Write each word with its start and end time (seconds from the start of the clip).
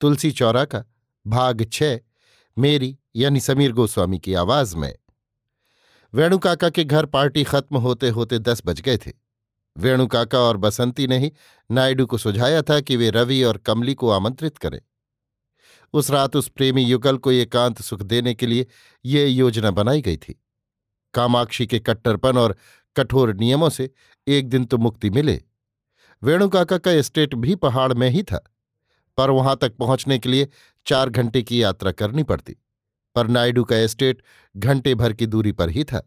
तुलसी 0.00 0.30
चौरा 0.32 0.64
का 0.64 0.84
भाग 1.26 1.66
छ, 1.72 1.82
मेरी 2.58 2.98
यानी 3.16 3.40
समीर 3.40 3.72
गोस्वामी 3.72 4.18
की 4.18 4.34
आवाज़ 4.34 4.76
में। 4.76 4.94
वेणु 6.14 6.38
काका 6.38 6.70
के 6.70 6.84
घर 6.84 7.06
पार्टी 7.06 7.44
खत्म 7.44 7.76
होते 7.76 8.08
होते 8.08 8.38
दस 8.38 8.62
बज 8.66 8.80
गए 8.80 8.96
थे। 8.96 9.12
वेणु 9.76 10.06
काका 10.06 10.38
और 10.38 10.56
बसंती 10.56 11.06
ने 11.06 11.18
ही 11.18 11.32
नायडू 11.70 12.06
को 12.06 12.18
सुझाया 12.18 12.62
था 12.62 12.80
कि 12.80 12.96
वे 12.96 13.10
रवि 13.10 13.42
और 13.42 13.56
कमली 13.56 13.94
को 13.94 14.10
आमंत्रित 14.10 14.58
करें। 14.58 14.80
उस 15.92 16.10
रात 16.10 16.36
उस 16.36 16.48
प्रेमी 16.48 16.82
युगल 16.82 17.16
को 17.16 17.32
एकांत 17.32 17.82
सुख 17.82 18.02
देने 18.02 18.34
के 18.34 18.46
लिए 18.46 18.66
ये 19.04 19.26
योजना 19.26 19.70
बनाई 19.70 20.02
गई 20.02 20.16
थी। 20.16 20.42
कामाक्षी 21.14 21.66
के 21.66 21.78
कट्टरपन 21.78 22.38
और 22.38 22.56
कठोर 22.96 23.34
नियमों 23.34 23.70
से 23.70 23.90
एक 24.28 24.48
दिन 24.48 24.64
तो 24.64 24.78
मुक्ति 24.78 25.10
मिले। 25.10 25.42
वेणु 26.22 26.48
काका 26.48 26.78
का 26.78 26.90
एस्टेट 26.90 27.34
भी 27.34 27.54
पहाड़ 27.54 27.92
में 27.92 28.10
ही 28.10 28.22
था। 28.22 28.54
पर 29.18 29.30
वहाँ 29.30 29.56
तक 29.56 29.76
पहुँचने 29.76 30.18
के 30.18 30.28
लिए 30.28 30.48
चार 30.86 31.10
घंटे 31.10 31.42
की 31.42 31.62
यात्रा 31.62 31.92
करनी 31.92 32.22
पड़ती, 32.22 32.56
पर 33.16 33.26
नायडू 33.26 33.64
का 33.64 33.76
एस्टेट 33.76 34.22
घंटे 34.56 34.94
भर 34.94 35.12
की 35.12 35.26
दूरी 35.26 35.52
पर 35.52 35.70
ही 35.70 35.84
था। 35.84 36.02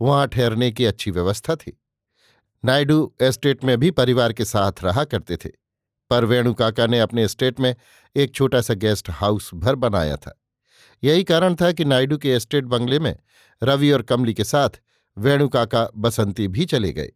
वहाँ 0.00 0.26
ठहरने 0.28 0.70
की 0.70 0.84
अच्छी 0.84 1.10
व्यवस्था 1.10 1.56
थी। 1.56 1.78
नायडू 2.64 3.12
एस्टेट 3.22 3.64
में 3.64 3.78
भी 3.78 3.90
परिवार 3.90 4.32
के 4.32 4.44
साथ 4.44 4.82
रहा 4.82 5.04
करते 5.04 5.36
थे, 5.36 5.50
पर 6.10 6.24
वेणु 6.24 6.54
काका 6.54 6.86
ने 6.86 7.00
अपने 7.00 7.24
एस्टेट 7.24 7.60
में 7.60 7.74
एक 8.16 8.34
छोटा 8.34 8.60
सा 8.60 8.74
गेस्ट 8.74 9.10
हाउस 9.10 9.50
भर 9.54 9.74
बनाया 9.74 10.16
था। 10.16 10.38
यही 11.02 11.24
कारण 11.24 11.54
था 11.54 11.70
कि 11.72 11.84
नायडू 11.84 12.16
के 12.18 12.30
एस्टेट 12.30 12.64
बंगले 12.64 12.98
में 12.98 13.16
रवि 13.62 13.90
और 13.90 14.02
कमली 14.02 14.34
के 14.34 14.44
साथ 14.44 14.80
वेणु 15.16 15.48
काका 15.48 15.88
बसंती 15.96 16.48
भी 16.48 16.64
चले 16.64 16.92
गए। 16.92 17.12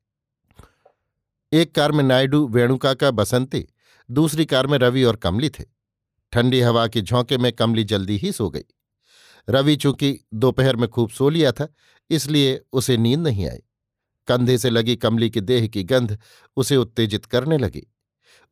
एक 1.52 1.74
कार 1.74 1.92
में 1.92 2.02
नायडू, 2.04 2.46
वेणु 2.48 2.76
काका, 2.76 3.10
बसंती 3.10 3.66
दूसरी 4.10 4.46
कार 4.46 4.66
में 4.66 4.78
रवि 4.78 5.04
और 5.04 5.16
कमली 5.16 5.48
थे। 5.48 5.64
ठंडी 6.32 6.60
हवा 6.60 6.86
के 6.86 7.00
झोंके 7.00 7.38
में 7.38 7.52
कमली 7.52 7.84
जल्दी 7.84 8.16
ही 8.16 8.32
सो 8.32 8.50
गई। 8.50 8.64
रवि 9.48 9.76
चूँकि 9.76 10.20
दोपहर 10.34 10.76
में 10.76 10.88
खूब 10.88 11.10
सो 11.10 11.28
लिया 11.28 11.52
था, 11.52 11.68
इसलिए 12.10 12.60
उसे 12.72 12.96
नींद 12.96 13.20
नहीं 13.20 13.48
आई। 13.48 13.58
कंधे 14.28 14.58
से 14.58 14.70
लगी 14.70 14.96
कमली 14.96 15.30
के 15.30 15.40
देह 15.40 15.66
की 15.66 15.84
गंध 15.84 16.18
उसे 16.56 16.76
उत्तेजित 16.76 17.26
करने 17.26 17.58
लगी। 17.58 17.86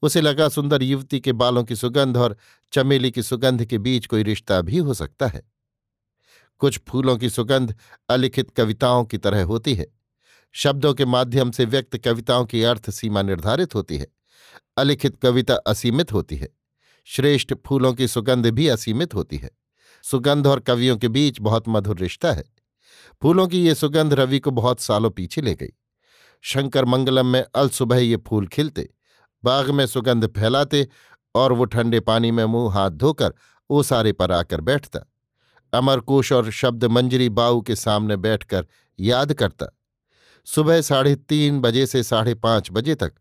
उसे 0.03 0.21
लगा 0.21 0.49
सुंदर 0.49 0.83
युवती 0.83 1.21
के 1.21 1.33
बालों 1.33 1.65
की 1.65 1.77
सुगंध 1.77 2.17
और 2.17 2.37
चमेली 2.73 3.11
की 3.11 3.23
सुगंध 3.23 3.65
के 3.65 3.79
बीच 3.79 4.07
कोई 4.07 4.23
रिश्ता 4.23 4.61
भी 4.61 4.79
हो 4.79 4.95
सकता 4.95 5.27
है। 5.27 5.43
कुछ 6.59 6.81
फूलों 6.89 7.17
की 7.17 7.31
सुगंध 7.31 7.77
अलिखित 8.09 8.51
कविताओं 8.51 9.05
की 9.05 9.19
तरह 9.19 9.43
होती 9.43 9.75
है। 9.75 9.87
शब्दों 10.53 10.95
के 10.95 11.05
माध्यम 11.05 11.51
से 11.51 11.65
व्यक्त 11.65 11.97
कविताओं 11.97 12.47
की 12.47 12.63
अर्थ 12.63 12.91
सीमा 12.91 13.23
निर्धारित 13.23 13.75
होती 13.75 13.99
है। 13.99 14.07
अलिखित 14.77 15.19
कविता 15.23 15.55
असीमित 15.55 16.13
होती 16.13 16.37
है। 16.37 16.49
श्रेष्ठ 17.05 17.55
फूलों 17.67 17.93
की 17.95 18.09
सुगंध 18.09 18.47
भी 18.47 18.69
असीमित 18.69 19.15
होती 19.15 19.37
है। 19.37 19.51
सुगंध 20.05 20.47
और 20.47 20.61
कवियों 20.61 20.97
के 20.97 21.09
बीच 21.09 21.41
बहुत 21.41 21.65
मधुर 21.69 21.99
रिश्ता 21.99 22.33
है। 22.33 22.45
फूलों 23.23 23.47
की 23.49 23.67
ये 23.67 23.75
सुगंध 23.75 24.15
रवि 24.15 24.39
को 24.39 24.51
बहुत 24.51 24.81
सालों 24.81 25.11
पीछे 25.11 25.41
ले 25.41 25.55
गई। 25.55 25.73
शंकर 26.43 26.85
मंगलम 26.85 27.27
में 27.27 27.45
अल 27.55 27.69
सुबह 27.69 27.97
ये 27.97 28.17
फूल 28.17 28.47
खिलते, 28.47 28.89
बाग 29.45 29.71
में 29.71 29.87
सुगंध 29.87 30.27
फैलाते 30.27 30.89
और 31.35 31.53
वो 31.53 31.65
ठंडे 31.65 32.01
पानी 32.01 32.31
में 32.31 32.45
मुँह 32.45 32.75
हाथ 32.75 32.91
धोकर 32.91 33.35
ओसारे 33.71 34.13
पर 34.13 34.33
आकर 34.33 34.61
बैठता। 34.61 35.01
अमरकोश 35.73 36.33
और 36.33 36.51
शब्द 36.51 36.85
मंजरी 36.85 37.29
बाऊ 37.29 37.61
के 37.61 37.77
सामने 37.77 38.17
बैठकर 38.17 38.67
याद 38.99 39.33
करता। 39.33 39.67
सुबह 40.47 40.81
साढ़े 40.81 41.15
तीन 41.17 41.61
बजे 41.61 41.87
से 41.87 42.03
साढ़े 42.03 42.35
पाँच 42.35 42.69
बजे 42.73 42.95
तक 42.95 43.13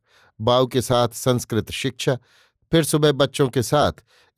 बाऊ 0.42 0.68
के 0.68 0.82
साथ 0.82 1.10
संस्कृत 1.10 1.72
शिक्षा, 1.72 2.18
फिर 2.72 2.84
सुबह 2.84 3.12
बच्चों 3.12 3.50
के 3.50 3.64
साथ 3.64 3.92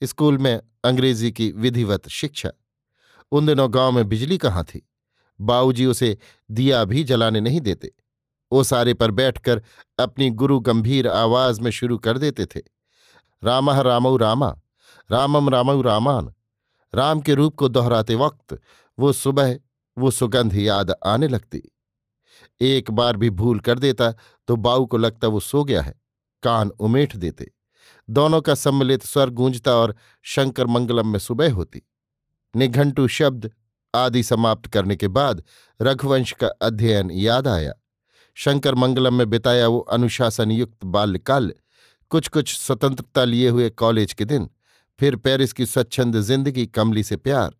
स्कूल 0.03 0.37
में 0.37 0.61
अंग्रेज़ी 0.83 1.31
की 1.31 1.51
विधिवत 1.51 2.09
शिक्षा। 2.09 2.51
उन 3.31 3.45
दिनों 3.45 3.73
गाँव 3.73 3.91
में 3.91 4.09
बिजली 4.09 4.37
कहाँ 4.37 4.63
थी? 4.63 4.89
बाऊजी 5.41 5.85
उसे 5.85 6.17
दिया 6.51 6.83
भी 6.83 7.03
जलाने 7.03 7.39
नहीं 7.41 7.61
देते। 7.61 7.91
ओसारे 8.51 8.93
पर 8.93 9.11
बैठकर 9.11 9.61
अपनी 9.99 10.29
गुरु 10.29 10.59
गंभीर 10.59 11.07
आवाज़ 11.07 11.61
में 11.61 11.71
शुरू 11.71 11.97
कर 11.97 12.17
देते 12.17 12.45
थे। 12.45 12.61
रामह 13.43 13.81
रामऊ 13.81 14.17
रामा, 14.17 14.59
रामम 15.11 15.49
रामऊ 15.49 15.81
रामान, 15.81 16.33
राम 16.95 17.21
के 17.21 17.33
रूप 17.33 17.55
को 17.55 17.67
दोहराते 17.67 18.15
वक्त 18.15 18.59
वो 18.99 19.13
सुबह 19.13 19.59
वो 19.97 20.11
सुगंध 20.11 20.55
याद 20.55 20.95
आने 21.05 21.27
लगती। 21.27 21.63
एक 22.61 22.91
बार 22.91 23.17
भी 23.17 23.29
भूल 23.29 23.59
कर 23.59 23.79
देता 23.79 24.13
तो 24.49 24.55
बाऊ 24.57 24.85
को 24.85 24.97
लगता 24.97 25.27
वो 25.27 25.39
सो 25.39 25.63
गया 25.63 25.81
है, 25.81 25.93
कान 26.43 26.69
उमेठ 26.79 27.15
देते। 27.17 27.51
दोनों 28.09 28.39
का 28.41 28.53
सम्मिलित 28.55 29.03
स्वर 29.03 29.29
गूंजता 29.31 29.73
और 29.73 29.95
शंकर 30.25 30.67
मंगलम 30.67 31.07
में 31.07 31.19
सुबह 31.19 31.51
होती। 31.53 31.81
निघंटू 32.53 33.07
शब्द 33.07 33.49
आदि 33.93 34.23
समाप्त 34.23 34.67
करने 34.67 34.95
के 34.95 35.07
बाद 35.07 35.43
रघुवंश 35.79 36.31
का 36.31 36.47
अध्ययन 36.61 37.11
याद 37.11 37.47
आया। 37.47 37.73
शंकर 38.37 38.75
मंगलम 38.75 39.13
में 39.13 39.29
बिताया 39.29 39.67
वो 39.67 39.79
अनुशासन 39.79 40.51
युक्त 40.51 40.85
बाल्यकाल 40.85 41.53
कुछ 42.11 42.27
कुछ 42.27 42.55
स्वतंत्रता 42.57 43.23
लिए 43.23 43.49
हुए 43.49 43.69
कॉलेज 43.69 44.13
के 44.13 44.25
दिन, 44.25 44.49
फिर 44.99 45.15
पेरिस 45.15 45.53
की 45.53 45.65
स्वच्छंद 45.65 46.19
ज़िंदगी, 46.19 46.65
कमली 46.65 47.03
से 47.03 47.17
प्यार, 47.17 47.55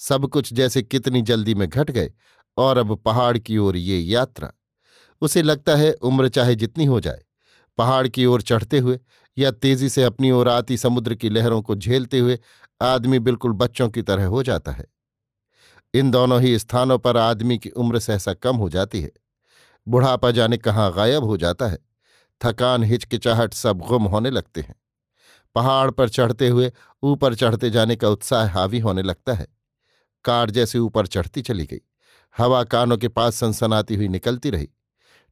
सब 0.00 0.26
कुछ 0.26 0.52
जैसे 0.52 0.82
कितनी 0.82 1.22
जल्दी 1.22 1.54
में 1.54 1.68
घट 1.68 1.90
गए, 1.90 2.12
और 2.56 2.78
अब 2.78 2.94
पहाड़ 2.96 3.38
की 3.38 3.58
ओर 3.58 3.76
ये 3.76 3.98
यात्रा। 3.98 4.52
उसे 5.20 5.42
लगता 5.42 5.76
है 5.76 5.92
उम्र 5.92 6.28
चाहे 6.28 6.54
जितनी 6.54 6.84
हो 6.84 7.00
जाए। 7.00 7.22
पहाड़ 7.78 8.08
की 8.08 8.26
ओर 8.26 8.42
चढ़ते 8.42 8.78
हुए 8.78 9.00
या 9.38 9.50
तेज़ी 9.50 9.88
से 9.88 10.02
अपनी 10.02 10.30
ओर 10.30 10.48
आती 10.48 10.76
समुद्र 10.76 11.14
की 11.14 11.28
लहरों 11.28 11.62
को 11.62 11.76
झेलते 11.76 12.18
हुए 12.18 12.38
आदमी 12.82 13.18
बिल्कुल 13.18 13.52
बच्चों 13.52 13.88
की 13.88 14.02
तरह 14.02 14.26
हो 14.26 14.42
जाता 14.42 14.72
है। 14.72 14.86
इन 15.94 16.10
दोनों 16.10 16.40
ही 16.42 16.58
स्थानों 16.58 16.98
पर 16.98 17.16
आदमी 17.16 17.58
की 17.58 17.68
उम्र 17.68 17.98
सहसा 17.98 18.34
कम 18.34 18.56
हो 18.56 18.68
जाती 18.68 19.00
है। 19.00 19.12
बुढ़ापा 19.88 20.30
जाने 20.30 20.56
कहाँ 20.56 20.92
गायब 20.92 21.24
हो 21.24 21.36
जाता 21.36 21.66
है। 21.68 21.78
थकान, 22.44 22.84
हिचकिचाहट 22.84 23.54
सब 23.54 23.78
गुम 23.78 24.04
होने 24.04 24.30
लगते 24.30 24.60
हैं। 24.60 24.74
पहाड़ 25.54 25.90
पर 25.90 26.08
चढ़ते 26.08 26.48
हुए 26.48 26.72
ऊपर 27.02 27.34
चढ़ते 27.34 27.70
जाने 27.70 27.96
का 27.96 28.08
उत्साह 28.08 28.50
हावी 28.50 28.78
होने 28.78 29.02
लगता 29.02 29.32
है। 29.32 29.46
कार 30.24 30.50
जैसे 30.50 30.78
ऊपर 30.78 31.06
चढ़ती 31.06 31.42
चली 31.42 31.66
गई। 31.66 31.80
हवा 32.38 32.64
कानों 32.64 32.96
के 32.96 33.08
पास 33.08 33.34
सनसनाती 33.34 33.94
हुई 33.94 34.08
निकलती 34.08 34.50
रही। 34.50 34.68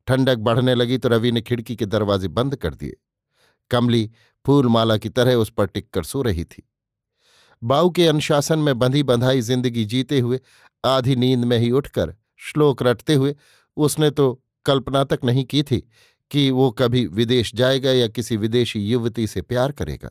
ठंडक 0.06 0.38
बढ़ने 0.38 0.75
लगी 0.75 0.99
तो 0.99 1.08
रवि 1.08 1.32
ने 1.32 1.40
खिड़की 1.40 1.76
के 1.76 1.87
दरवाजे 1.87 2.28
बंद 2.28 2.56
कर 2.56 2.75
दिए। 2.75 2.96
कमली 3.70 4.10
फूलमाला 4.44 4.96
की 4.96 5.08
तरह 5.08 5.34
उस 5.34 5.50
पर 5.50 5.66
टिककर 5.66 6.04
सो 6.04 6.22
रही 6.22 6.44
थी। 6.44 6.69
बाऊ 7.62 7.90
के 7.90 8.06
अनुशासन 8.06 8.58
में 8.58 8.78
बंधी 8.78 9.02
बंधाई 9.02 9.40
ज़िंदगी 9.40 9.84
जीते 9.84 10.19
हुए, 10.20 10.40
आधी 10.84 11.16
नींद 11.16 11.44
में 11.44 11.58
ही 11.58 11.70
उठकर 11.70 12.14
श्लोक 12.40 12.82
रटते 12.82 13.14
हुए, 13.14 13.34
उसने 13.76 14.10
तो 14.10 14.43
कल्पना 14.66 15.04
तक 15.04 15.20
नहीं 15.25 15.44
की 15.44 15.62
थी 15.62 15.78
कि 16.31 16.50
वो 16.50 16.70
कभी 16.70 17.06
विदेश 17.06 17.54
जाएगा 17.54 17.90
या 17.90 18.08
किसी 18.08 18.37
विदेशी 18.37 18.81
युवती 18.81 19.26
से 19.26 19.43
प्यार 19.43 19.72
करेगा। 19.72 20.10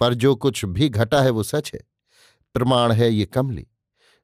पर 0.00 0.14
जो 0.14 0.34
कुछ 0.36 0.64
भी 0.64 0.88
घटा 0.88 1.20
है 1.22 1.30
वो 1.30 1.42
सच 1.42 1.70
है। 1.74 1.80
प्रमाण 2.54 2.92
है 2.92 3.10
ये 3.12 3.24
कमली। 3.26 3.66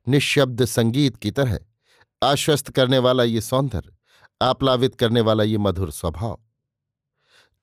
निशब्द 0.06 0.64
संगीत 0.64 1.16
की 1.16 1.31
तरह, 1.31 1.58
आश्वस्त 2.22 2.70
करने 2.70 2.98
वाला 2.98 3.25
ये 3.25 3.40
सौंदर्य 3.40 3.90
आप्लावित 4.40 4.94
करने 4.94 5.20
वाला 5.20 5.44
ये 5.44 5.58
मधुर 5.58 5.90
स्वभाव। 5.90 6.38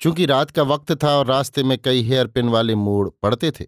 चूँकि 0.01 0.25
रात 0.25 0.51
का 0.51 0.63
वक्त 0.63 0.91
था 1.03 1.09
और 1.09 1.25
रास्ते 1.25 1.63
में 1.63 1.77
कई 1.77 2.01
हेयर 2.01 2.27
पिन 2.27 2.50
वाले 2.50 2.75
मोड़ 2.75 3.09
पड़ते 3.23 3.51
थे, 3.51 3.65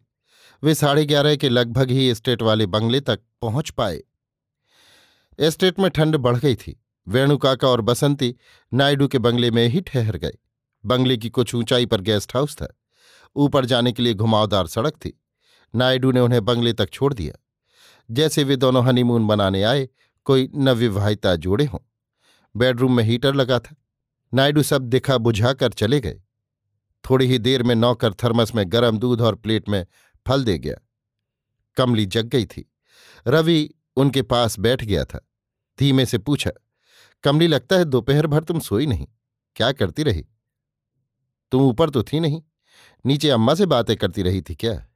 वे 0.64 0.76
साढ़े 0.76 1.06
ग्यारह 1.06 1.36
के 1.36 1.50
लगभग 1.50 1.92
ही 1.92 2.08
एस्टेट 2.10 2.42
वाले 2.42 2.66
बंगले 2.66 3.00
तक 3.00 3.20
पहुँच 3.42 3.70
पाए। 3.70 4.02
एस्टेट 5.40 5.80
में 5.80 5.90
ठंड 5.92 6.18
बढ़ 6.18 6.38
गई 6.38 6.56
थी। 6.56 6.80
वेणुकाका 7.08 7.68
और 7.68 7.82
बसंती 7.82 8.36
नायडू 8.74 9.08
के 9.08 9.20
बंगले 9.20 9.52
में 9.52 9.68
ही 9.68 9.82
ठहर 9.82 10.18
गए। 10.18 10.38
बंगले 10.86 11.18
की 11.18 11.30
कुछ 11.30 11.56
ऊंचाई 11.56 11.86
पर 11.86 12.02
गेस्ट 12.02 12.36
हाउस 12.36 12.56
था। 12.56 12.68
ऊपर 13.36 13.66
जाने 13.66 13.92
के 13.92 14.04
लिए 14.04 14.14
घुमावदार 14.14 14.68
सड़क 14.68 14.94
थी। 14.96 15.20
नायडू 15.74 16.12
ने 16.12 16.20
उन्हें 16.20 16.46
बंगले 16.46 16.74
तक 16.74 16.90
छोड़ 16.90 17.14
दिया। 17.14 17.34
जैसे 18.12 18.44
वे 18.44 18.56
दोनों 18.56 18.86
हनीमून 18.86 19.28
बनाने 19.28 19.64
आए, 19.64 19.88
कोई 20.26 20.50
नवविवाहिता 20.56 21.36
जोड़े 21.36 21.66
हों। 21.66 21.80
बेडरूम 22.56 22.96
में 22.96 23.04
हीटर 23.04 23.34
लगा 23.36 23.60
था। 23.60 23.76
नायडू 24.34 24.64
सब 24.64 24.82
दिखा 24.82 25.18
बुझा 25.18 25.54
कर 25.54 25.70
चले 25.70 26.00
गए। 26.00 26.22
थोड़ी 27.10 27.26
ही 27.26 27.40
देर 27.40 27.64
में 27.64 27.76
नौकर 27.76 28.14
थर्मस 28.14 28.56
में 28.56 28.72
गरम 28.72 28.98
दूध 28.98 29.22
और 29.22 29.36
प्लेट 29.36 29.70
में 29.70 29.86
फल 30.28 30.44
दे 30.44 30.60
गया। 30.60 30.76
कमली 31.78 32.06
जग 32.06 32.26
गई 32.26 32.46
थी। 32.46 32.72
रवि 33.28 33.70
उनके 33.96 34.22
पास 34.22 34.60
बैठ 34.60 34.84
गया 34.84 35.06
था। 35.06 35.30
धीमे 35.80 36.06
से 36.06 36.18
पूछा, 36.18 36.52
कमली, 37.24 37.48
लगता 37.48 37.76
है 37.76 37.86
दोपहर 37.86 38.28
भर 38.28 38.44
तुम 38.44 38.60
सोई 38.60 38.86
नहीं? 38.86 39.08
क्या 39.56 39.72
करती 39.72 40.04
रही? 40.04 40.26
तुम 41.52 41.62
ऊपर 41.62 41.90
तो 41.90 42.04
थी 42.04 42.20
नहीं। 42.20 42.42
नीचे 43.06 43.30
अम्मा 43.30 43.56
से 43.56 43.66
बातें 43.66 43.98
करती 43.98 44.22
रही 44.22 44.42
थी 44.42 44.56
क्या? 44.56 44.88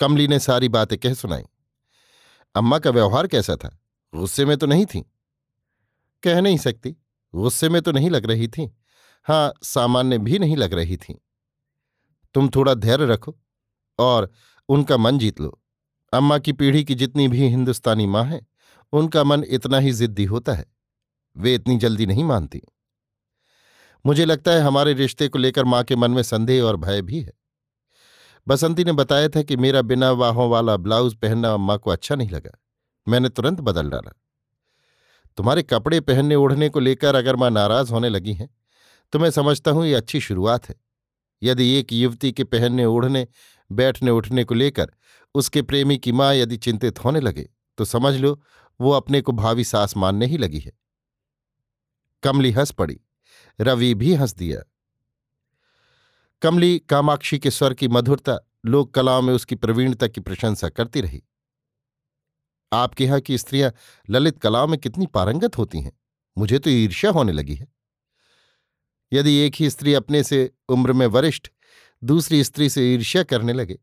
कमली 0.00 0.28
ने 0.28 0.38
सारी 0.38 0.68
बातें 0.68 0.98
कह 0.98 1.14
सुनाई। 1.14 1.42
अम्मा 2.54 2.78
का 2.78 2.90
व्यवहार 2.90 3.26
कैसा 3.26 3.56
था? 3.56 3.78
गुस्से 4.14 4.44
में 4.44 4.56
तो 4.56 4.66
नहीं 4.66 4.86
थी? 4.86 5.12
कह 6.26 6.40
नहीं 6.40 6.58
सकती। 6.58 6.96
गुस्से 7.34 7.68
में 7.68 7.82
तो 7.82 7.92
नहीं 7.92 8.10
लग 8.10 8.26
रही 8.26 8.48
थी। 8.48 8.76
हाँ 9.24 9.52
सामान्य 9.62 10.18
भी 10.18 10.38
नहीं 10.38 10.56
लग 10.56 10.74
रही 10.74 10.96
थी। 10.96 11.20
तुम 12.34 12.48
थोड़ा 12.48 12.74
धैर्य 12.74 13.06
रखो 13.06 13.36
और 13.98 14.30
उनका 14.68 14.96
मन 14.96 15.18
जीत 15.18 15.40
लो। 15.40 15.62
अम्मा 16.12 16.38
की 16.38 16.52
पीढ़ी 16.52 16.84
की 16.84 16.94
जितनी 16.94 17.28
भी 17.28 17.48
हिंदुस्तानी 17.48 18.06
माँ 18.06 18.24
है, 18.24 18.46
उनका 18.92 19.24
मन 19.24 19.44
इतना 19.48 19.78
ही 19.78 19.92
जिद्दी 19.92 20.24
होता 20.24 20.52
है। 20.52 20.66
वे 21.36 21.54
इतनी 21.54 21.76
जल्दी 21.76 22.06
नहीं 22.06 22.24
मानती। 22.24 22.62
मुझे 24.06 24.24
लगता 24.24 24.50
है 24.50 24.60
हमारे 24.60 24.92
रिश्ते 24.92 25.28
को 25.28 25.38
लेकर 25.38 25.64
माँ 25.64 25.84
के 25.84 25.96
मन 25.96 26.10
में 26.10 26.22
संदेह 26.22 26.62
और 26.62 26.76
भय 26.76 27.02
भी 27.02 27.20
है। 27.20 27.32
बसंती 28.48 28.84
ने 28.84 28.92
बताया 28.92 29.28
था 29.28 29.42
कि 29.42 29.56
मेरा 29.56 29.82
बिना 29.82 30.10
वाहों 30.10 30.50
वाला 30.50 30.76
ब्लाउज 30.76 31.14
पहनना 31.14 31.54
अम्मा 31.54 31.76
को 31.76 31.90
अच्छा 31.90 32.14
नहीं 32.14 32.30
लगा। 32.30 32.58
मैंने 33.08 33.28
तुरंत 33.28 33.60
बदल 33.60 33.90
डाला। 33.90 34.12
तुम्हारे 35.36 35.62
कपड़े 35.62 36.00
पहनने 36.00 36.34
ओढ़ने 36.34 36.68
को 36.68 36.80
लेकर 36.80 37.14
अगर 37.14 37.36
माँ 37.36 37.50
नाराज़ 37.50 37.90
होने 37.92 38.08
लगी 38.08 38.32
हैं 38.32 38.48
तो 39.12 39.18
मैं 39.18 39.30
समझता 39.30 39.70
हूँ 39.70 39.86
ये 39.86 39.94
अच्छी 39.94 40.20
शुरुआत 40.20 40.68
है। 40.68 40.74
यदि 41.42 41.68
एक 41.70 41.92
युवती 41.92 42.32
के 42.32 42.44
पहनने 42.44 42.84
ओढ़ने, 42.84 43.26
बैठने 43.70 44.10
उठने 44.10 44.44
को 44.44 44.54
लेकर 44.54 44.92
उसके 45.34 45.62
प्रेमी 45.62 45.98
की 45.98 46.12
माँ 46.12 46.34
यदि 46.34 46.56
चिंतित 46.56 47.04
होने 47.04 47.20
लगे 47.20 47.48
तो 47.78 47.84
समझ 47.84 48.14
लो 48.14 48.40
वो 48.80 48.90
अपने 48.90 49.20
को 49.20 49.32
भावी 49.32 49.64
सास 49.64 49.96
मानने 49.96 50.26
ही 50.26 50.38
लगी 50.38 50.58
है। 50.58 50.72
कमली 52.22 52.50
हंस 52.50 52.70
पड़ी। 52.70 52.98
रवि 53.60 53.94
भी 53.94 54.14
हंस 54.14 54.34
दिया। 54.34 54.62
कमली 56.42 56.78
कामाक्षी 56.78 57.38
के 57.38 57.50
स्वर 57.50 57.74
की 57.74 57.88
मधुरता 57.88 58.38
लोक 58.66 58.94
कलाओं 58.94 59.22
में 59.22 59.32
उसकी 59.34 59.54
प्रवीणता 59.54 60.06
की 60.06 60.20
प्रशंसा 60.20 60.68
करती 60.68 61.00
रही। 61.00 61.22
आपके 62.72 63.04
यहाँ 63.04 63.20
की 63.20 63.38
स्त्रियाँ 63.38 63.72
ललित 64.10 64.38
कलाओं 64.38 64.66
में 64.66 64.78
कितनी 64.80 65.06
पारंगत 65.06 65.58
होती 65.58 65.80
हैं? 65.80 65.92
मुझे 66.36 66.58
तो 66.58 66.70
ईर्ष्या 66.70 67.10
होने 67.10 67.32
लगी 67.32 67.54
है। 67.54 67.66
यदि 69.12 69.34
एक 69.36 69.54
ही 69.56 69.70
स्त्री 69.70 69.94
अपने 69.94 70.22
से 70.22 70.50
उम्र 70.68 70.92
में 70.92 71.06
वरिष्ठ, 71.06 71.48
दूसरी 72.02 72.42
स्त्री 72.44 72.68
से 72.68 72.92
ईर्ष्या 72.94 73.22
करने 73.22 73.52
लगे 73.52 73.78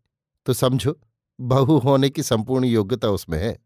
तो 0.46 0.54
समझो, 0.54 1.00
बहु 1.40 1.78
होने 1.78 2.10
की 2.10 2.24
संपूर्ण 2.24 2.66
योग्यता 2.66 3.10
उसमें 3.10 3.38
है। 3.40 3.58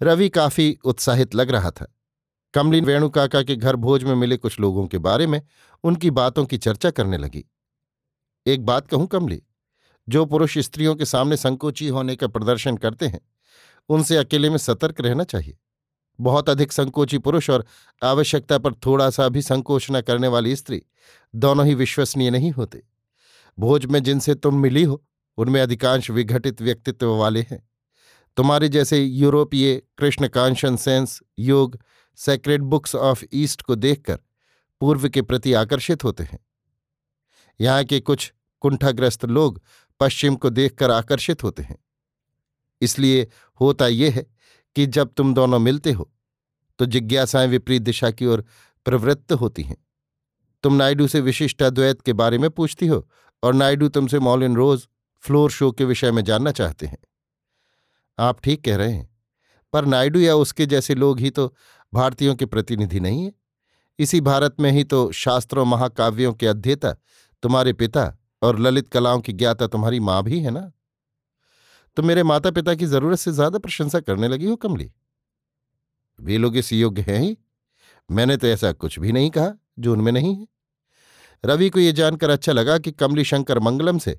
रवि 0.00 0.28
काफ़ी 0.28 0.76
उत्साहित 0.84 1.34
लग 1.34 1.50
रहा 1.50 1.70
था। 1.70 1.92
कमलिन 2.54 2.84
वेणुकाका 2.84 3.42
के 3.42 3.56
घर 3.56 3.76
भोज 3.76 4.04
में 4.04 4.14
मिले 4.14 4.36
कुछ 4.36 4.58
लोगों 4.60 4.86
के 4.86 4.98
बारे 4.98 5.26
में 5.26 5.40
उनकी 5.84 6.10
बातों 6.10 6.44
की 6.46 6.58
चर्चा 6.58 6.90
करने 6.90 7.16
लगी। 7.16 7.44
एक 8.46 8.64
बात 8.66 8.88
कहूँ 8.88 9.06
कमली, 9.06 9.42
जो 10.08 10.24
पुरुष 10.26 10.58
स्त्रियों 10.58 10.94
के 10.96 11.04
सामने 11.04 11.36
संकोची 11.36 11.88
होने 11.88 12.16
का 12.16 12.26
प्रदर्शन 12.26 12.76
करते 12.76 13.06
हैं 13.06 13.20
उनसे 13.88 14.16
अकेले 14.16 14.50
में 14.50 14.56
सतर्क 14.56 15.00
रहना 15.00 15.24
चाहिए। 15.24 15.58
बहुत 16.20 16.50
अधिक 16.50 16.72
संकोची 16.72 17.18
पुरुष 17.18 17.50
और 17.50 17.66
आवश्यकता 18.02 18.58
पर 18.58 18.74
थोड़ा 18.74 19.10
सा 19.10 19.28
भी 19.28 19.42
संकोच 19.42 19.86
न 19.90 20.00
करने 20.00 20.28
वाली 20.28 20.56
स्त्री 20.56 20.82
दोनों 21.34 21.66
ही 21.66 21.74
विश्वसनीय 21.74 22.30
नहीं 22.30 22.50
होते। 22.50 22.82
भोज 23.58 23.86
में 23.86 24.02
जिनसे 24.02 24.34
तुम 24.34 24.54
मिली 24.54 24.82
हो, 24.82 25.04
उनमें 25.36 25.62
अधिकांश 25.62 26.10
विघटित 26.10 26.62
व्यक्तित्व 26.62 27.16
वाले 27.16 27.40
हैं। 27.40 27.68
तुम्हारे 28.36 28.68
जैसे 28.68 29.04
यूरोपीय 29.04 29.82
Krishna 29.98 30.28
consciousness 30.76 31.20
yoga 31.38 31.78
sacred 32.16 32.62
books 32.62 32.94
of 32.94 33.24
East 33.32 33.62
को 33.62 33.74
देखकर 33.74 34.18
पूर्व 34.80 35.08
के 35.08 35.22
प्रति 35.22 35.52
आकर्षित 35.52 36.04
होते 36.04 36.24
हैं। 36.24 36.38
यहाँ 37.60 37.84
के 37.84 38.00
कुछ 38.00 38.32
कुंठाग्रस्त 38.60 39.24
लोग 39.24 39.62
पश्चिम 40.00 40.36
को 40.36 40.50
देखकर 40.50 40.90
आकर्षित 40.90 41.42
होते 41.42 41.62
हैं। 41.62 41.78
इसलिए 42.80 43.26
होता 43.60 43.86
यह 43.86 44.12
है 44.12 44.26
कि 44.76 44.86
जब 44.86 45.12
तुम 45.16 45.34
दोनों 45.34 45.58
मिलते 45.58 45.92
हो 45.92 46.10
तो 46.78 46.86
जिज्ञासाएँ 46.86 47.48
विपरीत 47.48 47.82
दिशा 47.82 48.10
की 48.10 48.26
ओर 48.26 48.44
प्रवृत्त 48.86 49.32
होती 49.32 49.62
हैं। 49.62 49.76
तुम 50.64 50.74
नायडू 50.74 51.06
से 51.08 51.20
विशिष्ट 51.20 51.62
अद्वैत 51.62 52.00
के 52.00 52.12
बारे 52.12 52.38
में 52.38 52.48
पूछती 52.50 52.86
हो, 52.86 53.08
और 53.42 53.54
नायडू 53.54 53.88
तुमसे 53.88 54.18
मॉलिन 54.18 54.56
रोज 54.56 54.86
फ्लोर 55.24 55.50
शो 55.50 55.70
के 55.72 55.84
विषय 55.84 56.12
में 56.12 56.22
जानना 56.24 56.52
चाहते 56.52 56.86
हैं। 56.86 56.98
आप 58.18 58.40
ठीक 58.40 58.64
कह 58.64 58.76
रहे 58.76 58.92
हैं, 58.92 59.08
पर 59.72 59.84
नायडू 59.84 60.20
या 60.20 60.34
उसके 60.34 60.66
जैसे 60.66 60.94
लोग 60.94 61.20
ही 61.20 61.30
तो 61.30 61.54
भारतीयों 61.92 62.34
के 62.36 62.46
प्रतिनिधि 62.46 63.00
नहीं 63.00 63.24
है। 63.24 63.32
इसी 63.98 64.20
भारत 64.20 64.56
में 64.60 64.70
ही 64.70 64.84
तो 64.84 65.10
शास्त्रों 65.12 65.64
महाकाव्यों 65.64 66.32
के 66.34 66.46
अध्येता 66.46 66.92
तुम्हारे 67.42 67.72
पिता 67.72 68.12
और 68.42 68.58
ललित 68.58 68.88
कलाओं 68.88 69.20
की 69.20 69.32
ज्ञाता 69.32 69.66
तुम्हारी 69.66 70.00
माँ 70.00 70.22
भी 70.22 70.40
है 70.40 70.50
ना? 70.50 70.70
तो 71.96 72.02
मेरे 72.02 72.22
माता 72.22 72.50
पिता 72.50 72.74
की 72.74 72.86
ज़रूरत 72.86 73.18
से 73.18 73.32
ज़्यादा 73.32 73.58
प्रशंसा 73.58 74.00
करने 74.00 74.28
लगी 74.28 74.46
हो 74.46 74.56
कमली? 74.56 74.90
वे 76.18 76.38
लोग 76.38 76.56
इस 76.56 76.72
योग्य 76.72 77.02
हैं 77.02 77.18
ही। 77.18 77.36
मैंने 78.10 78.36
तो 78.36 78.46
ऐसा 78.46 78.72
कुछ 78.72 78.98
भी 78.98 79.12
नहीं 79.12 79.30
कहा, 79.30 79.52
जो 79.78 79.92
उनमें 79.92 80.12
नहीं 80.12 80.34
है। 80.36 80.46
रवि 81.44 81.68
को 81.70 81.80
यह 81.80 81.92
जानकर 81.92 82.30
अच्छा 82.30 82.52
लगा 82.52 82.78
कि 82.78 82.92
कमली 82.92 83.24
शंकर 83.24 83.58
मंगलम 83.58 83.98
से 83.98 84.18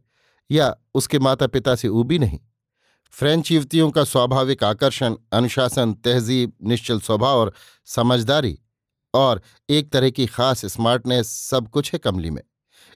या 0.50 0.76
उसके 0.94 1.20
माता 1.20 1.48
पिता 1.48 1.76
से 1.76 1.88
ऊबी 1.88 2.20
नहीं। 2.20 2.40
फ्रेंच 3.14 3.52
युवतियों 3.52 3.90
का 3.92 4.04
स्वाभाविक 4.04 4.64
आकर्षण, 4.64 5.16
अनुशासन, 5.34 5.94
तहजीब, 5.96 6.54
निश्चल 6.64 7.00
स्वभाव 7.00 7.38
और 7.38 7.54
समझदारी 7.88 8.58
और 9.14 9.42
एक 9.70 9.92
तरह 9.92 10.10
की 10.10 10.26
खास 10.26 10.66
स्मार्टनेस 10.66 11.32
सब 11.50 11.70
कुछ 11.70 11.94
है 11.94 12.00
कमली 12.00 12.30
में। 12.30 12.42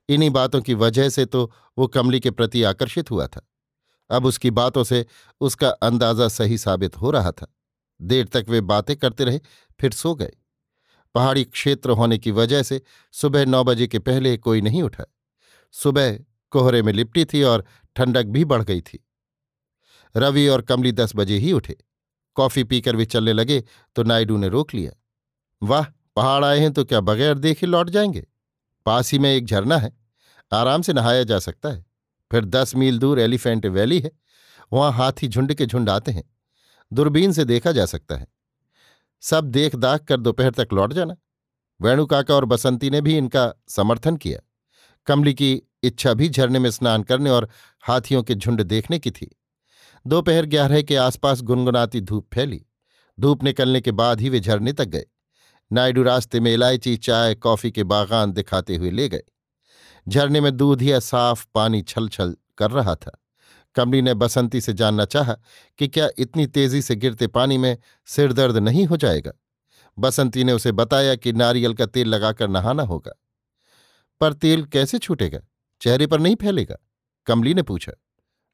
इन्हीं 0.09 0.29
बातों 0.29 0.61
की 0.61 0.73
वजह 0.73 1.09
से 1.09 1.25
तो 1.25 1.51
वो 1.77 1.87
कमली 1.87 2.19
के 2.19 2.31
प्रति 2.31 2.63
आकर्षित 2.63 3.11
हुआ 3.11 3.27
था। 3.27 3.47
अब 4.13 4.25
उसकी 4.25 4.51
बातों 4.51 4.83
से 4.83 5.05
उसका 5.41 5.69
अंदाज़ा 5.69 6.27
सही 6.27 6.57
साबित 6.57 6.97
हो 6.97 7.11
रहा 7.11 7.31
था। 7.31 7.55
देर 8.01 8.27
तक 8.27 8.45
वे 8.49 8.61
बातें 8.61 8.95
करते 8.95 9.23
रहे, 9.23 9.39
फिर 9.79 9.91
सो 9.91 10.15
गए। 10.15 10.31
पहाड़ी 11.15 11.43
क्षेत्र 11.43 11.89
होने 11.89 12.17
की 12.17 12.31
वजह 12.31 12.63
से 12.63 12.81
सुबह 13.11 13.45
नौ 13.45 13.63
बजे 13.63 13.87
के 13.87 13.99
पहले 13.99 14.37
कोई 14.37 14.61
नहीं 14.61 14.83
उठा। 14.83 15.03
सुबह 15.71 16.19
कोहरे 16.49 16.81
में 16.81 16.93
लिपटी 16.93 17.25
थी 17.25 17.43
और 17.43 17.65
ठंडक 17.95 18.23
भी 18.23 18.45
बढ़ 18.45 18.63
गई 18.63 18.81
थी। 18.81 19.07
रवि 20.17 20.47
और 20.47 20.61
कमली 20.61 20.91
दस 20.91 21.11
बजे 21.15 21.37
ही 21.37 21.53
उठे। 21.53 21.77
कॉफ़ी 22.35 22.63
पीकर 22.63 22.95
वे 22.95 23.05
चलने 23.05 23.33
लगे 23.33 23.63
तो 23.95 24.03
नायडू 24.03 24.37
ने 24.37 24.47
रोक 24.47 24.73
लिया। 24.73 24.91
वाह, 25.63 25.85
पहाड़ 26.15 26.45
आए 26.45 26.59
हैं 26.59 26.73
तो 26.73 26.85
क्या 26.85 26.99
बगैर 26.99 27.37
देखे 27.37 27.65
लौट 27.65 27.89
जाएँगे? 27.89 28.27
पास 28.85 29.11
ही 29.11 29.19
में 29.19 29.33
एक 29.33 29.45
झरना 29.45 29.77
है। 29.77 29.97
आराम 30.53 30.81
से 30.81 30.93
नहाया 30.93 31.23
जा 31.23 31.39
सकता 31.39 31.69
है। 31.69 31.92
फिर 32.33 32.45
दस 32.45 32.75
मील 32.75 32.99
दूर 32.99 33.19
एलिफेंट 33.19 33.65
वैली 33.65 33.99
है। 33.99 34.11
वहाँ 34.73 34.91
हाथी 34.91 35.27
झुंड 35.27 35.53
के 35.53 35.65
झुंड 35.65 35.89
आते 35.89 36.11
हैं। 36.11 36.23
दूरबीन 36.93 37.31
से 37.31 37.45
देखा 37.45 37.71
जा 37.71 37.85
सकता 37.85 38.15
है। 38.15 38.27
सब 39.21 39.43
देख 39.43 39.75
दाख 39.75 40.03
कर 40.03 40.19
दोपहर 40.19 40.51
तक 40.51 40.67
लौट 40.73 40.93
जाना। 40.93 41.15
वेणु 41.81 42.05
काका 42.05 42.35
और 42.35 42.45
बसंती 42.45 42.89
ने 42.89 43.01
भी 43.01 43.17
इनका 43.17 43.53
समर्थन 43.69 44.17
किया। 44.17 44.39
कमली 45.05 45.33
की 45.33 45.61
इच्छा 45.83 46.13
भी 46.13 46.29
झरने 46.29 46.59
में 46.59 46.71
स्नान 46.71 47.03
करने 47.03 47.29
और 47.29 47.49
हाथियों 47.81 48.23
के 48.23 48.35
झुंड 48.35 48.63
देखने 48.63 48.99
की 48.99 49.11
थी। 49.11 49.39
दोपहर 50.07 50.45
ग्यारह 50.45 50.81
के 50.81 50.95
आसपास 50.95 51.41
गुनगुनाती 51.41 52.01
धूप 52.01 52.29
फैली। 52.33 52.65
धूप 53.19 53.43
निकलने 53.43 53.81
के 53.81 53.91
बाद 53.91 54.21
ही 54.21 54.29
वे 54.29 54.39
झरने 54.39 54.73
तक 54.73 54.85
गए। 54.85 55.05
नायडू 55.71 56.03
रास्ते 56.03 56.39
में 56.39 56.53
इलायची, 56.53 56.97
चाय, 56.97 57.35
कॉफ़ी 57.35 57.71
के 57.71 57.83
बागान 57.83 58.31
दिखाते 58.31 58.75
हुए 58.75 58.91
ले 58.91 59.09
गए। 59.09 59.23
झरने 60.07 60.41
में 60.41 60.57
दूध 60.57 60.81
या 60.81 60.99
साफ़ 60.99 61.47
पानी 61.55 61.81
छल 61.81 62.09
छल 62.09 62.35
कर 62.57 62.71
रहा 62.71 62.95
था। 62.95 63.19
कमली 63.75 64.01
ने 64.01 64.13
बसंती 64.13 64.61
से 64.61 64.73
जानना 64.73 65.05
चाहा 65.05 65.37
कि 65.77 65.87
क्या 65.87 66.09
इतनी 66.17 66.47
तेज़ी 66.47 66.81
से 66.81 66.95
गिरते 66.95 67.27
पानी 67.27 67.57
में 67.57 67.77
सिरदर्द 68.05 68.57
नहीं 68.57 68.85
हो 68.85 68.97
जाएगा। 68.97 69.31
बसंती 69.99 70.43
ने 70.43 70.53
उसे 70.53 70.71
बताया 70.71 71.15
कि 71.15 71.33
नारियल 71.33 71.73
का 71.73 71.85
तेल 71.85 72.07
लगाकर 72.07 72.47
नहाना 72.47 72.83
होगा। 72.83 73.11
पर 74.19 74.33
तेल 74.33 74.65
कैसे 74.65 74.97
छूटेगा? 74.97 75.39
चेहरे 75.81 76.07
पर 76.07 76.19
नहीं 76.19 76.35
फैलेगा? 76.35 76.75
कमली 77.25 77.53
ने 77.53 77.61
पूछा। 77.61 77.91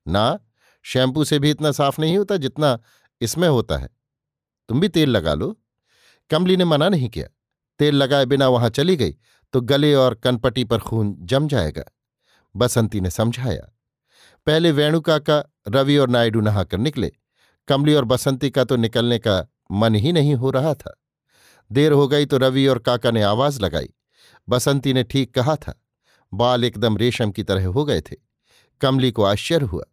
ना, 0.07 0.39
शैम्पू 0.83 1.23
से 1.23 1.39
भी 1.39 1.49
इतना 1.49 1.71
साफ़ 1.71 2.01
नहीं 2.01 2.17
होता 2.17 2.37
जितना 2.37 2.79
इसमें 3.21 3.47
होता 3.47 3.77
है। 3.77 3.89
तुम 4.69 4.79
भी 4.79 4.87
तेल 4.87 5.09
लगा 5.09 5.33
लो। 5.33 5.59
कमली 6.29 6.57
ने 6.57 6.65
मना 6.65 6.89
नहीं 6.89 7.09
किया। 7.09 7.27
तेल 7.79 7.95
लगाए 7.95 8.25
बिना 8.25 8.47
वहाँ 8.47 8.69
चली 8.69 8.95
गई। 8.95 9.15
तो 9.53 9.61
गले 9.61 9.93
और 9.95 10.15
कनपटी 10.15 10.63
पर 10.63 10.79
खून 10.79 11.15
जम 11.19 11.47
जाएगा। 11.47 11.83
बसंती 12.55 13.01
ने 13.01 13.09
समझाया। 13.09 13.75
पहले 14.45 14.71
वेणुका 14.71 15.19
का 15.19 15.43
रवि 15.67 15.97
और 15.97 16.09
नायडू 16.09 16.41
नहाकर 16.41 16.77
निकले। 16.77 17.11
कमली 17.67 17.93
और 17.93 18.05
बसंती 18.05 18.49
का 18.49 18.63
तो 18.63 18.75
निकलने 18.75 19.19
का 19.19 19.47
मन 19.71 19.95
ही 19.95 20.11
नहीं 20.11 20.35
हो 20.35 20.51
रहा 20.51 20.73
था। 20.73 21.01
देर 21.71 21.91
हो 21.91 22.07
गई 22.07 22.25
तो 22.25 22.37
रवि 22.37 22.67
और 22.67 22.79
काका 22.79 23.11
ने 23.11 23.21
आवाज़ 23.21 23.61
लगाई। 23.61 23.89
बसंती 24.49 24.93
ने 24.93 25.03
ठीक 25.03 25.33
कहा 25.33 25.55
था। 25.55 25.83
बाल 26.33 26.63
एकदम 26.63 26.97
रेशम 26.97 27.31
की 27.31 27.43
तरह 27.43 27.67
हो 27.67 27.85
गए 27.85 28.01
थे। 28.01 28.15
कमली 28.81 29.11
को 29.11 29.23
आश्चर्य 29.23 29.65
हुआ। 29.65 29.83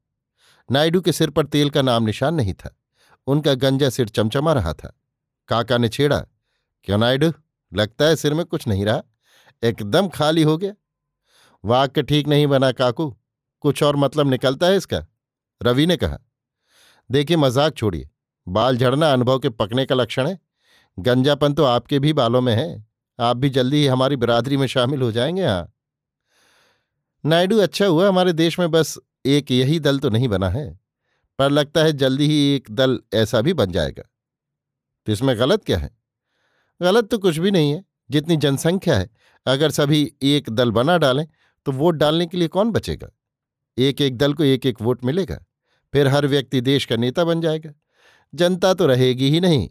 नायडू 0.70 1.00
के 1.00 1.12
सिर 1.12 1.30
पर 1.30 1.46
तेल 1.46 1.70
का 1.70 1.82
नाम 1.82 2.02
निशान 2.02 2.34
नहीं 2.34 2.54
था। 2.54 2.76
उनका 3.26 3.54
गंजा 3.54 3.90
सिर 3.90 4.08
चमचमा 4.08 4.52
रहा 4.52 4.72
था। 4.72 5.00
काका 5.48 5.78
ने 5.78 5.88
छेड़ा, 5.88 6.26
क्यों 6.84 6.98
नायडू? 6.98 7.32
लगता 7.75 8.04
है 8.04 8.16
सिर 8.16 8.34
में 8.34 8.46
कुछ 8.46 8.68
नहीं 8.68 8.84
रहा। 8.84 9.02
एकदम 9.64 10.08
खाली 10.08 10.42
हो 10.42 10.56
गया। 10.58 10.72
वाक्य 11.64 12.02
ठीक 12.02 12.28
नहीं 12.28 12.46
बना 12.46 12.72
काकू। 12.72 13.16
कुछ 13.60 13.82
और 13.82 13.96
मतलब 13.96 14.26
निकलता 14.26 14.66
है 14.66 14.76
इसका? 14.76 15.06
रवि 15.62 15.86
ने 15.86 15.96
कहा। 15.96 16.18
देखिए, 17.10 17.36
मज़ाक 17.36 17.75
छोड़िए। 17.75 18.10
बाल 18.48 18.76
झड़ना 18.76 19.12
अनुभव 19.12 19.38
के 19.38 19.48
पकने 19.48 19.86
का 19.86 19.94
लक्षण 19.94 20.26
है। 20.26 20.38
गंजापन 20.98 21.54
तो 21.54 21.64
आपके 21.64 21.98
भी 21.98 22.12
बालों 22.12 22.40
में 22.40 22.54
है। 22.54 22.86
आप 23.20 23.36
भी 23.36 23.50
जल्दी 23.50 23.76
ही 23.76 23.86
हमारी 23.86 24.16
बिरादरी 24.16 24.56
में 24.56 24.66
शामिल 24.66 25.02
हो 25.02 25.12
जाएँगे 25.12 25.46
हाँ। 25.46 25.72
नायडू 27.25 27.58
अच्छा 27.58 27.86
हुआ 27.86 28.08
हमारे 28.08 28.32
देश 28.32 28.58
में 28.58 28.70
बस 28.70 28.98
एक 29.26 29.50
यही 29.50 29.80
दल 29.80 29.98
तो 29.98 30.10
नहीं 30.10 30.28
बना 30.28 30.48
है। 30.48 30.80
पर 31.38 31.50
लगता 31.50 31.80
है 31.80 31.92
जल्दी 31.92 32.26
ही 32.26 32.54
एक 32.54 32.70
दल 32.70 33.00
ऐसा 33.14 33.40
भी 33.40 33.52
बन 33.52 33.72
जाएगा। 33.72 34.02
तो 35.06 35.12
इसमें 35.12 35.38
गलत 35.38 35.64
क्या 35.64 35.78
है? 35.78 35.96
गलत 36.82 37.10
तो 37.10 37.18
कुछ 37.18 37.38
भी 37.38 37.50
नहीं 37.50 37.72
है। 37.72 37.84
जितनी 38.10 38.36
जनसंख्या 38.36 38.98
है, 38.98 39.08
अगर 39.46 39.70
सभी 39.70 40.00
एक 40.25 40.50
दल 40.50 40.70
बना 40.70 40.96
डालें 40.98 41.26
तो 41.66 41.72
वोट 41.72 41.94
डालने 41.94 42.26
के 42.26 42.36
लिए 42.36 42.48
कौन 42.48 42.70
बचेगा? 42.70 43.08
एक 43.76 44.00
एक 44.00 44.16
दल 44.16 44.34
को 44.34 44.44
एक 44.44 44.66
एक 44.66 44.82
वोट 44.82 45.04
मिलेगा, 45.04 45.38
फिर 45.94 46.08
हर 46.08 46.26
व्यक्ति 46.26 46.60
देश 46.60 46.84
का 46.84 46.96
नेता 46.96 47.25
बन 47.25 47.40
जाएगा। 47.40 47.72
जनता 48.32 48.72
तो 48.75 48.86
रहेगी 48.86 49.30
ही 49.30 49.40
नहीं। 49.40 49.68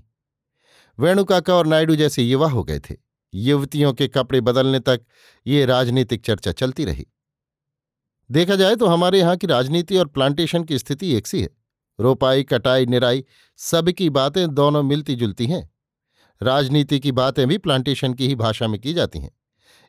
वेणुकाका 0.98 1.56
और 1.56 1.68
नायडू 1.68 1.96
जैसे 1.96 2.24
युवा 2.24 2.50
हो 2.50 2.64
गए 2.64 2.80
थे। 2.80 2.96
युवतियों 3.34 3.94
के 3.94 4.08
कपड़े 4.08 4.42
बदलने 4.42 4.80
तक 4.80 5.02
ये 5.46 5.66
राजनीतिक 5.66 6.22
चर्चा 6.22 6.52
चलती 6.52 6.86
रही। 6.86 7.06
देखा 8.30 8.56
जाए 8.56 8.76
तो 8.76 8.86
हमारे 8.86 9.20
यहाँ 9.20 9.36
की 9.38 9.48
राजनीति 9.48 9.98
और 9.98 10.08
प्लांटेशन 10.08 10.64
की 10.64 10.78
स्थिति 10.80 11.14
एक 11.14 11.28
सी 11.28 11.42
है। 11.42 11.50
रोपाई, 12.00 12.44
कटाई, 12.44 12.86
निराई, 12.86 13.24
सबकी 13.60 14.10
बातें 14.10 14.48
दोनों 14.50 14.84
मिलती 14.84 15.16
जुलती 15.16 15.48
हैं। 15.48 15.70
राजनीति 16.42 17.00
की 17.00 17.12
बातें 17.12 17.48
भी 17.48 17.58
प्लांटेशन 17.58 18.14
की 18.14 18.28
ही 18.28 18.36
भाषा 18.36 18.68
में 18.68 18.82
की 18.82 18.94
जाती 18.94 19.20
हैं। 19.20 19.32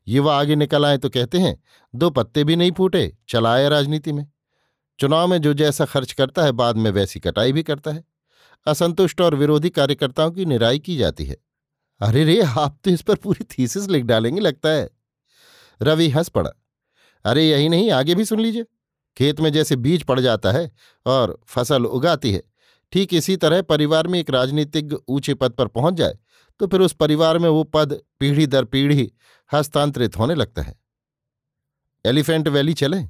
युवा 0.09 0.41
आगे 0.41 0.57
निकल 0.57 0.87
आए 0.87 0.99
तो 0.99 1.09
कहते 1.09 1.39
हैं, 1.39 1.63
दो 1.95 2.11
पत्ते 2.11 2.45
भी 2.45 2.57
नहीं 2.57 2.73
फूटे 2.73 3.17
चलाए 3.29 3.69
राजनीति 3.69 4.13
में। 4.13 4.27
चुनाव 4.99 5.29
में 5.29 5.39
जो 5.39 5.55
जैसा 5.55 5.85
खर्च 5.85 6.13
करता 6.13 6.45
है, 6.45 6.53
बाद 6.53 6.77
में 6.77 6.91
वैसी 6.91 7.21
कटाई 7.21 7.53
भी 7.53 7.63
करता 7.63 7.91
है। 7.91 8.05
असंतुष्ट 8.67 9.21
और 9.21 9.35
विरोधी 9.35 9.71
कार्यकर्ताओं 9.71 10.31
की 10.31 10.45
निराई 10.45 10.79
की 10.79 10.97
जाती 10.97 11.25
है। 11.25 11.37
अरे 12.01 12.25
रे, 12.25 12.41
आप 12.41 12.79
तो 12.85 12.91
इस 12.91 13.03
पर 13.03 13.15
पूरी 13.15 13.45
थीसिस 13.45 13.89
लिख 13.89 14.05
डालेंगे, 14.05 14.41
लगता 14.41 14.69
है। 14.69 14.91
रवि 15.83 16.09
हंस 16.09 16.29
पड़ा। 16.29 16.51
अरे, 17.25 17.49
यही 17.49 17.69
नहीं, 17.69 17.91
आगे 17.91 18.15
भी 18.15 18.25
सुन 18.25 18.41
लीजिए। 18.41 18.65
खेत 19.17 19.41
में 19.41 19.53
जैसे 19.53 19.77
बीज 19.77 20.03
पड़ 20.03 20.21
जाता 20.21 20.53
है 20.53 20.73
और 21.07 21.41
फ़सल 21.47 21.85
उगाती 21.85 22.33
है, 22.33 22.43
ठीक 22.93 23.15
इसी 23.15 23.37
तरह 23.37 23.63
परिवार 23.63 24.07
में 24.07 24.21
एक 24.21 24.31
राजनीतिज्ञ 24.31 24.97
ऊँचे 25.09 25.35
पद 25.35 25.51
पर 25.53 25.67
पहुँच 25.67 25.95
जाए 25.95 26.19
तो 26.61 26.67
फिर 26.67 26.81
उस 26.81 26.93
परिवार 26.93 27.39
में 27.39 27.49
वो 27.49 27.65
पद 27.65 28.01
पीढ़ी 28.21 28.47
दर 28.47 28.65
पीढ़ी 28.65 29.13
हस्तांतरित 29.53 30.19
होने 30.19 30.35
लगता 30.35 30.63
है। 30.63 30.75
एलिफेंट 32.05 32.49
वैली 32.49 32.75
चले, 32.75 33.03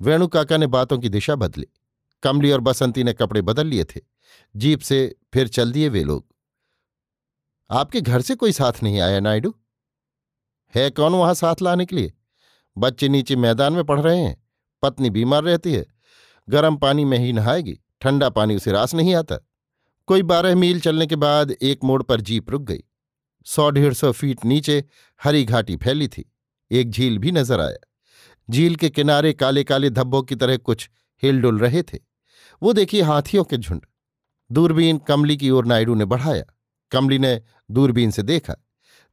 वेणु 0.00 0.28
काका 0.28 0.56
ने 0.56 0.66
बातों 0.66 0.98
की 0.98 1.08
दिशा 1.08 1.34
बदली, 1.34 1.66
कमली 2.22 2.50
और 2.50 2.60
बसंती 2.60 3.04
ने 3.04 3.12
कपड़े 3.12 3.42
बदल 3.42 3.66
लिए 3.66 3.84
थे, 3.84 4.00
जीप 4.56 4.80
से 4.80 5.16
फिर 5.34 5.48
चल 5.48 5.72
दिए 5.72 5.88
वे 5.88 6.04
लोग। 6.04 6.26
आपके 7.70 8.00
घर 8.00 8.20
से 8.20 8.34
कोई 8.34 8.52
साथ 8.52 8.82
नहीं 8.82 9.00
आया, 9.00 9.20
नायडू? 9.20 9.54
है 10.74 10.90
कौन 10.90 11.12
वहाँ 11.12 11.34
साथ 11.34 11.62
लाने 11.62 11.86
के 11.86 11.96
लिए? 11.96 12.12
बच्चे 12.78 13.08
नीचे 13.08 13.36
मैदान 13.36 13.72
में 13.72 13.84
पढ़ 13.84 14.00
रहे 14.00 14.18
हैं, 14.18 14.36
पत्नी 14.82 15.10
बीमार 15.10 15.42
रहती 15.42 15.72
है, 15.74 15.86
गर्म 16.48 16.76
पानी 16.76 17.04
में 17.04 17.18
ही 17.18 17.32
नहाएगी, 17.32 17.78
ठंडा 18.00 18.28
पानी 18.28 18.56
उसे 18.56 18.72
रास 18.72 18.94
नहीं 18.94 19.14
आता। 19.14 19.38
कोई 20.08 20.22
बारह 20.22 20.54
मील 20.54 20.80
चलने 20.80 21.06
के 21.06 21.16
बाद 21.16 21.50
एक 21.50 21.84
मोड़ 21.84 22.02
पर 22.02 22.20
जीप 22.20 22.50
रुक 22.50 22.62
गई। 22.62 22.82
सौ 23.46 23.70
डेढ़ 23.70 23.92
सौ 23.92 24.12
फीट 24.12 24.44
नीचे 24.44 24.84
हरी 25.20 25.44
घाटी 25.44 25.76
फैली 25.76 26.08
थी। 26.08 26.32
एक 26.70 26.90
झील 26.90 27.18
भी 27.18 27.32
नज़र 27.32 27.60
आया। 27.60 27.88
झील 28.50 28.76
के 28.76 28.90
किनारे 28.90 29.32
काले 29.32 29.64
काले 29.64 29.90
धब्बों 29.90 30.22
की 30.22 30.34
तरह 30.34 30.56
कुछ 30.56 30.88
हिलडुल 31.22 31.58
रहे 31.58 31.82
थे। 31.82 31.98
वो 32.62 32.72
देखिए 32.72 33.02
हाथियों 33.02 33.44
के 33.44 33.56
झुंड। 33.56 33.86
दूरबीन 34.50 34.98
कमली 34.98 35.36
की 35.36 35.50
ओर 35.50 35.66
नायडू 35.66 35.94
ने 35.94 36.04
बढ़ाया। 36.04 36.44
कमली 36.92 37.18
ने 37.18 37.40
दूरबीन 37.70 38.10
से 38.10 38.22
देखा। 38.22 38.54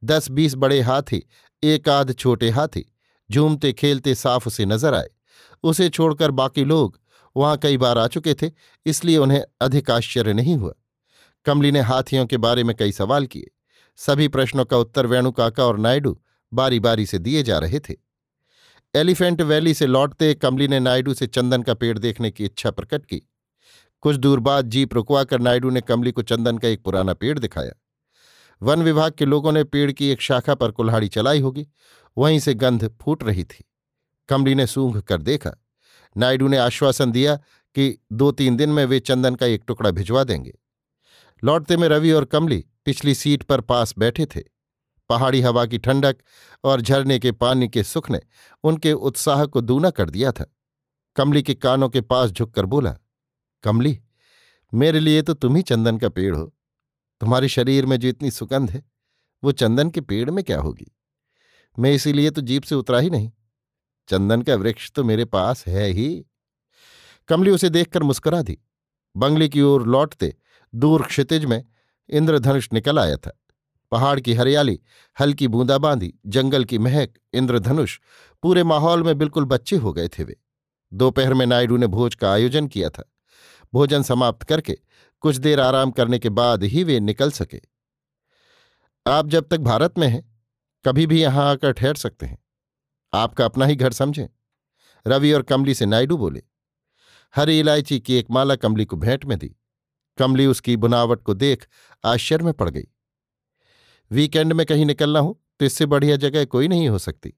दस 0.04 0.30
बीस 0.32 0.56
बड़े 0.56 0.82
हाथी, 0.82 1.24
एक 1.64 1.90
आध 1.90 2.14
छोटे 2.14 2.50
हाथी, 2.50 2.86
झूमते 3.32 3.74
खेलते 3.74 4.16
साफ़ 4.16 4.48
उसे 4.48 4.66
नज़र 4.66 4.94
आए। 4.94 5.10
उसे 5.64 5.90
छोड़कर 5.90 6.32
बाकी 6.32 6.64
लोग 6.64 7.00
वहाँ 7.38 7.58
कई 7.58 7.78
बार 7.78 7.98
आ 7.98 8.08
चुके 8.08 8.34
थे, 8.34 8.52
इसलिए 8.86 9.18
उन्हें 9.18 9.44
अधिक 9.62 9.92
आश्चर्य 9.92 10.34
नहीं 10.34 10.56
हुआ। 10.56 10.74
कमली 11.46 11.72
ने 11.72 11.80
हाथियों 11.80 12.26
के 12.26 12.38
बारे 12.38 12.64
में 12.64 12.76
कई 12.76 12.92
सवाल 12.92 13.26
किए। 13.26 13.52
सभी 13.96 14.28
प्रश्नों 14.28 14.66
का 14.66 14.78
उत्तर 14.78 15.06
वेणुकाका 15.06 15.66
और 15.66 15.80
नायडू 15.80 16.22
बारी 16.54 16.80
बारी 16.80 17.06
से 17.06 17.20
दिए 17.20 17.44
जा 17.44 17.60
रहे 17.60 17.80
थे। 17.80 17.96
एलिफेंट 18.96 19.42
वैली 19.42 19.74
से 19.74 19.86
लौटते 19.86 20.34
कमली 20.34 20.68
ने 20.68 20.80
नायडू 20.80 21.14
से 21.14 21.28
चंदन 21.28 21.64
का 21.64 21.74
पेड़ 21.74 21.98
देखने 22.00 22.32
की 22.32 22.46
इच्छा 22.46 22.72
प्रकट 22.72 23.06
की। 23.06 23.22
कुछ 24.02 24.16
दूर 24.16 24.40
बाद 24.40 24.70
जीप 24.70 24.94
रुकवाकर 24.94 25.40
नायडू 25.40 25.70
ने 25.70 25.82
कमली 25.82 26.12
को 26.12 26.22
चंदन 26.22 26.58
का 26.58 26.68
एक 26.68 26.84
पुराना 26.84 27.14
पेड़ 27.14 27.40
दिखाया। 27.40 27.72
वन 28.62 28.84
विभाग 28.84 29.12
के 29.12 29.26
लोगों 29.26 29.52
ने 29.52 29.64
पेड़ 29.64 29.92
की 29.92 30.10
एक 30.10 30.22
शाखा 30.22 30.56
पर 30.56 30.72
कुल्हाड़ी 30.72 31.08
चलाई 31.08 31.40
होगी। 31.40 31.68
वहीं 32.18 32.40
से 32.40 32.54
गंध 32.54 32.98
फूट 33.02 33.24
रही 33.24 33.44
थी। 33.44 33.66
कमली 34.30 34.56
ने 34.56 34.68
सूंघ 34.68 35.02
कर 35.02 35.22
देखा। 35.22 35.52
नायडू 36.18 36.48
ने 36.48 36.58
आश्वासन 36.58 37.12
दिया 37.12 37.36
कि 37.76 38.06
दो 38.12 38.32
तीन 38.32 38.58
दिन 38.58 38.70
में 38.70 38.86
वे 38.86 39.00
चंदन 39.00 39.36
का 39.36 39.46
एक 39.46 39.64
टुकड़ा 39.68 39.92
भिजवा 39.92 40.24
देंगे। 40.24 40.60
लौटते 41.44 41.78
में 41.78 41.88
रवि 41.88 42.12
और 42.12 42.26
कमली 42.26 42.66
पिछली 42.86 43.16
सीट 43.16 43.44
पर 43.44 43.62
पास 43.62 43.94
बैठे 43.98 44.26
थे। 44.26 44.44
पहाड़ी 45.10 45.42
हवा 45.42 45.66
की 45.66 45.78
ठंडक 45.78 46.18
और 46.64 46.82
झरने 46.82 47.20
के 47.20 47.32
पानी 47.32 47.68
के 47.68 47.84
सुख 47.84 48.10
ने 48.10 48.20
उनके 48.64 48.94
उत्साह 48.94 49.46
को 49.46 49.62
दूना 49.62 49.90
कर 49.90 50.10
दिया 50.10 50.32
था। 50.32 50.56
कमली 51.16 51.44
के 51.44 51.54
कानों 51.54 51.90
के 51.90 52.02
पास 52.02 52.32
झुककर 52.32 52.66
बोला, 52.66 52.98
कमली, 53.64 54.00
मेरे 54.74 55.00
लिए 55.00 55.22
तो 55.22 55.34
तुम 55.34 55.56
ही 55.56 55.62
चंदन 55.62 55.98
का 55.98 56.10
पेड़ 56.10 56.36
हो। 56.36 56.56
तुम्हारे 57.20 57.48
शरीर 57.48 57.86
में 57.86 57.98
जो 57.98 58.08
इतनी 58.08 58.32
सुगंध 58.32 58.72
है, 58.72 58.92
वो 59.44 59.52
चंदन 59.52 59.90
के 59.90 60.02
पेड़ 60.02 60.32
में 60.32 60.44
क्या 60.44 60.60
होगी? 60.60 60.96
मैं 61.80 61.94
इसीलिए 61.94 62.30
तो 62.30 62.42
जीप 62.42 62.64
से 62.64 62.76
उतरा 62.76 63.00
ही 63.00 63.10
नहीं। 63.10 63.32
चंदन 64.10 64.42
का 64.42 64.56
वृक्ष 64.56 64.92
तो 64.92 65.04
मेरे 65.04 65.26
पास 65.26 65.68
है 65.68 65.88
ही। 65.88 66.26
कमली 67.28 67.52
उसे 67.52 67.70
देखकर 67.70 68.04
मुस्कुरा 68.04 68.42
दी। 68.42 68.58
बंगले 69.18 69.50
की 69.50 69.62
ओर 69.62 69.88
लौटते 69.88 70.36
दूर 70.76 71.04
क्षितिज 71.04 71.46
में 71.46 71.66
इंद्रधनुष 72.10 72.70
निकल 72.74 73.00
आया 73.00 73.16
था। 73.16 73.40
पहाड़ 73.92 74.20
की 74.20 74.34
हरियाली, 74.34 74.80
हल्की 75.20 75.48
बूंदाबांदी 75.48 76.14
जंगल 76.26 76.66
की 76.66 76.78
महक, 76.78 77.14
इंद्रधनुष, 77.34 78.00
पूरे 78.44 78.64
माहौल 78.64 79.04
में 79.04 79.18
बिल्कुल 79.18 79.46
बच्चे 79.46 79.76
हो 79.76 79.94
गए 79.94 80.08
थे 80.08 80.24
वे। 80.24 80.40
दोपहर 80.94 81.34
में 81.34 81.46
नायडू 81.46 81.78
ने 81.78 81.88
भोज 81.88 82.16
का 82.16 82.34
आयोजन 82.34 82.68
किया 82.68 82.90
था। 82.90 83.12
भोजन 83.74 84.04
समाप्त 84.04 84.44
करके 84.44 84.78
कुछ 85.20 85.36
देर 85.36 85.60
आराम 85.60 85.92
करने 85.92 86.20
के 86.20 86.30
बाद 86.30 86.64
ही 86.64 86.84
वे 86.84 87.00
निकल 87.00 87.32
सके। 87.32 87.62
आप 89.08 89.28
जब 89.28 89.48
तक 89.48 89.58
भारत 89.58 89.98
में 89.98 90.08
हैं, 90.08 90.42
कभी 90.86 91.08
भी 91.08 91.22
यहाँ 91.22 91.52
आकर 91.52 91.72
ठहर 91.72 91.96
सकते 91.96 92.26
हैं। 92.26 92.38
आपका 93.14 93.46
अपना 93.46 93.66
ही 93.66 93.76
घर 93.76 93.94
समझें। 93.94 94.28
रवि 95.06 95.32
और 95.32 95.42
कमली 95.42 95.74
से 95.74 95.86
नायडू 95.86 96.18
बोले, 96.18 96.44
हरी 97.34 97.60
इलायची 97.60 98.00
की 98.00 98.16
एक 98.16 98.32
माला 98.32 98.56
कमली 98.56 98.86
को 98.86 98.98
भेंट 98.98 99.26
में 99.26 99.38
दी। 99.40 99.56
कमली 100.18 100.46
उसकी 100.46 100.76
बुनावट 100.78 101.22
को 101.24 101.34
देख 101.34 101.68
आश्चर्य 102.04 102.44
में 102.44 102.54
पड़ 102.54 102.70
गई। 102.70 102.88
वीकेंड 104.12 104.54
में 104.54 104.66
कहीं 104.66 104.86
निकलना 104.86 105.20
हो 105.20 105.40
तो 105.60 105.66
इससे 105.66 105.86
बढ़िया 105.86 106.16
जगह 106.16 106.46
कोई 106.46 106.68
नहीं 106.68 106.88
हो 106.90 106.98
सकती, 107.00 107.34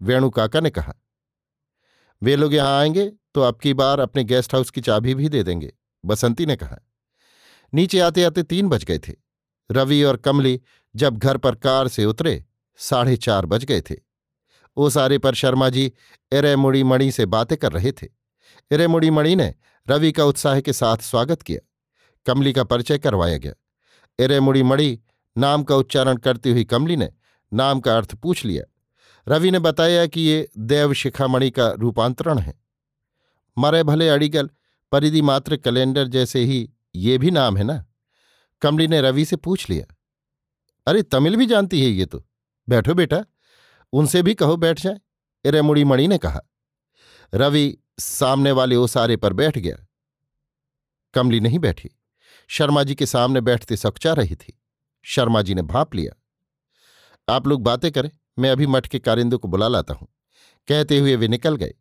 वेणु 0.00 0.30
काका 0.30 0.60
ने 0.60 0.70
कहा। 0.70 0.94
वे 2.22 2.36
लोग 2.36 2.54
यहाँ 2.54 2.78
आएँगे 2.78 3.10
तो 3.34 3.40
अब 3.40 3.58
की 3.58 3.74
बार 3.74 4.00
अपने 4.00 4.24
गेस्ट 4.24 4.54
हाउस 4.54 4.70
की 4.70 4.80
चाबी 4.80 5.14
भी 5.14 5.28
दे 5.28 5.42
देंगे, 5.42 5.72
बसंती 6.04 6.46
ने 6.46 6.56
कहा। 6.56 6.78
नीचे 7.72 8.00
आते 8.00 8.24
आते 8.24 8.42
तीन 8.42 8.68
बज 8.68 8.84
गए 8.84 8.98
थे। 8.98 9.14
रवि 9.70 10.02
और 10.02 10.16
कमली 10.16 10.60
जब 10.94 11.16
घर 11.16 11.36
पर 11.36 11.54
कार 11.54 11.88
से 11.88 12.04
उतरे, 12.04 12.44
साढ़े 12.78 13.16
चार 13.16 13.46
बज 13.46 13.64
गए 13.64 13.80
थे। 13.80 13.94
ओ 14.76 14.90
सारे 14.90 15.18
पर 15.18 15.34
शर्मा 15.34 15.68
जी 15.68 15.92
एरेमुड़ी 16.32 16.82
मणि 16.82 17.12
से 17.12 17.26
बातें 17.26 17.58
कर 17.58 17.72
रहे 17.72 17.92
थे। 17.92 18.08
एरेमुड़ी 18.72 19.10
मणि 19.10 19.36
ने 19.36 19.54
रवि 19.90 20.12
का 20.12 20.24
उत्साह 20.24 20.60
के 20.60 20.72
साथ 20.72 20.96
स्वागत 20.96 21.42
किया। 21.42 21.68
कमली 22.26 22.52
का 22.52 22.64
परिचय 22.64 22.98
करवाया 22.98 23.36
गया। 23.36 23.52
एरे 24.20 24.40
मुड़ी 24.40 24.62
मड़ी 24.62 25.00
नाम 25.38 25.62
का 25.62 25.76
उच्चारण 25.76 26.16
करती 26.16 26.50
हुई 26.50 26.64
कमली 26.64 26.96
ने 26.96 27.12
नाम 27.52 27.80
का 27.80 27.96
अर्थ 27.96 28.14
पूछ 28.14 28.44
लिया। 28.44 28.64
रवि 29.28 29.50
ने 29.50 29.58
बताया 29.58 30.06
कि 30.06 30.20
ये 30.20 30.50
देव 30.58 30.92
शिखामणि 30.92 31.50
का 31.50 31.70
रूपांतरण 31.70 32.38
है। 32.38 32.54
मरे 33.58 33.82
भले 33.82 34.08
अड़िगल, 34.08 34.50
परिधि 34.92 35.22
मात्र 35.22 35.56
कैलेंडर 35.56 36.08
जैसे 36.08 36.40
ही 36.40 36.70
ये 36.94 37.18
भी 37.18 37.30
नाम 37.30 37.56
है 37.56 37.64
ना? 37.64 37.84
कमली 38.62 38.88
ने 38.88 39.00
रवि 39.00 39.24
से 39.24 39.36
पूछ 39.36 39.70
लिया। 39.70 39.94
अरे, 40.86 41.02
तमिल 41.02 41.36
भी 41.36 41.46
जानती 41.46 41.82
है 41.82 41.90
ये 41.90 42.06
तो। 42.06 42.24
बैठो 42.68 42.94
बेटा। 42.94 43.24
उनसे 43.92 44.22
भी 44.22 44.34
कहो 44.34 44.56
बैठ 44.56 44.80
जाए 44.80 45.00
इरेमुड़ी 45.44 45.84
मणि 45.84 46.08
ने 46.08 46.18
कहा। 46.18 46.40
रवि 47.34 47.78
सामने 47.98 48.52
वाले 48.52 48.76
ओसारे 48.76 49.16
पर 49.16 49.32
बैठ 49.32 49.58
गया। 49.58 49.86
कमली 51.14 51.40
नहीं 51.40 51.58
बैठी। 51.58 51.90
शर्मा 52.48 52.82
जी 52.82 52.94
के 52.94 53.06
सामने 53.06 53.40
बैठते 53.40 53.76
सकचा 53.76 54.12
रही 54.12 54.34
थी। 54.34 54.62
शर्मा 55.02 55.42
जी 55.42 55.54
ने 55.54 55.62
भाप 55.62 55.94
लिया। 55.94 56.22
आप 57.34 57.46
लोग 57.46 57.62
बातें 57.62 57.92
करें, 57.92 58.10
मैं 58.38 58.50
अभी 58.50 58.66
मठ 58.66 58.86
के 58.86 58.98
कारिंदों 58.98 59.38
को 59.38 59.48
बुला 59.48 59.68
लाता 59.68 59.94
हूँ। 59.94 60.08
कहते 60.68 60.98
हुए 60.98 61.16
वे 61.16 61.28
निकल 61.28 61.56
गए। 61.56 61.74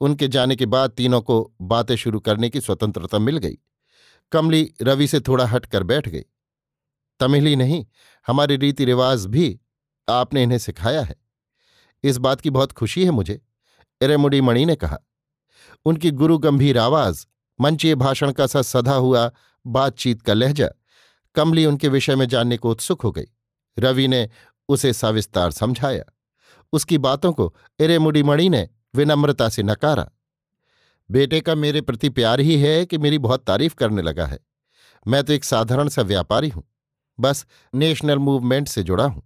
उनके 0.00 0.28
जाने 0.28 0.56
के 0.56 0.66
बाद 0.66 0.90
तीनों 0.90 1.20
को 1.20 1.54
बातें 1.60 1.96
शुरू 1.96 2.20
करने 2.20 2.50
की 2.50 2.60
स्वतंत्रता 2.60 3.18
मिल 3.18 3.36
गई। 3.36 3.58
कमली 4.32 4.74
रवि 4.82 5.06
से 5.06 5.20
थोड़ा 5.20 5.46
हटकर 5.46 5.82
बैठ 5.82 6.08
गई। 6.08 6.22
तमिल 7.20 7.56
नहीं, 7.56 7.86
हमारे 8.26 8.56
रीति 8.56 8.84
रिवाज 8.84 9.26
भी 9.26 9.60
आपने 10.08 10.42
इन्हें 10.42 10.58
सिखाया 10.58 11.02
है। 11.02 11.25
इस 12.08 12.18
बात 12.18 12.40
की 12.40 12.50
बहुत 12.50 12.72
खुशी 12.72 13.04
है 13.04 13.10
मुझे 13.10 13.40
इरेमुडी 14.02 14.40
मणि 14.40 14.66
ने 14.66 14.76
कहा। 14.76 14.98
उनकी 15.84 16.10
गुरु 16.10 16.38
गंभीर 16.38 16.78
आवाज़, 16.78 17.26
मंचीय 17.60 17.94
भाषण 17.94 18.32
का 18.32 18.46
सा 18.46 18.62
सधा 18.62 18.94
हुआ 18.94 19.30
बातचीत 19.66 20.22
का 20.22 20.34
लहजा, 20.34 20.68
कमली 21.34 21.66
उनके 21.66 21.88
विषय 21.88 22.16
में 22.16 22.28
जानने 22.28 22.56
को 22.56 22.70
उत्सुक 22.70 23.02
हो 23.02 23.12
गई। 23.12 23.24
रवि 23.78 24.08
ने 24.08 24.30
उसे 24.68 24.92
सविस्तार 24.92 25.50
समझाया। 25.50 26.04
उसकी 26.72 26.98
बातों 26.98 27.32
को 27.32 27.56
इरेमुडी 27.80 28.22
मणि 28.22 28.48
ने 28.48 28.68
विनम्रता 28.94 29.48
से 29.48 29.62
नकारा। 29.62 30.10
बेटे 31.10 31.40
का 31.40 31.54
मेरे 31.54 31.80
प्रति 31.80 32.08
प्यार 32.08 32.40
ही 32.40 32.58
है 32.58 32.86
कि 32.86 32.98
मेरी 32.98 33.18
बहुत 33.18 33.44
तारीफ़ 33.44 33.74
करने 33.74 34.02
लगा 34.02 34.26
है। 34.26 34.38
मैं 35.06 35.24
तो 35.24 35.32
एक 35.32 35.44
साधारण 35.44 35.88
सा 35.88 36.02
व्यापारी 36.02 36.48
हूँ। 36.48 36.64
बस 37.20 37.46
नेशनल 37.74 38.18
मूवमेंट 38.18 38.68
से 38.68 38.82
जुड़ा 38.82 39.04
हूँ। 39.04 39.22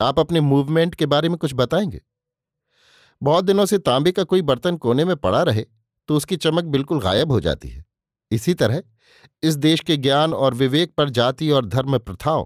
आप 0.00 0.18
अपने 0.18 0.40
मूवमेंट 0.40 0.94
के 0.94 1.06
बारे 1.06 1.28
में 1.28 1.38
कुछ 1.38 1.54
बताएँगे? 1.54 2.00
बहुत 3.22 3.44
दिनों 3.44 3.66
से 3.66 3.78
तांबे 3.78 4.12
का 4.12 4.24
कोई 4.24 4.42
बर्तन 4.42 4.76
कोने 4.76 5.04
में 5.04 5.16
पड़ा 5.16 5.42
रहे 5.42 5.64
तो 6.08 6.16
उसकी 6.16 6.36
चमक 6.36 6.64
बिल्कुल 6.64 7.00
गायब 7.00 7.32
हो 7.32 7.40
जाती 7.40 7.68
है। 7.68 7.84
इसी 8.30 8.54
तरह, 8.54 8.82
इस 9.42 9.56
देश 9.56 9.80
के 9.80 9.96
ज्ञान 9.96 10.34
और 10.34 10.54
विवेक 10.54 10.94
पर 10.94 11.10
जाति 11.10 11.50
और 11.50 11.66
धर्म 11.66 11.98
प्रथाओं 11.98 12.44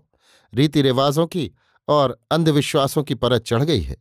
रीति 0.52 0.82
रिवाजों 0.82 1.26
की 1.26 1.50
और 1.88 2.18
अंधविश्वासों 2.30 3.02
की 3.02 3.14
परत 3.14 3.42
चढ़ 3.42 3.62
गई 3.62 3.80
है। 3.80 3.96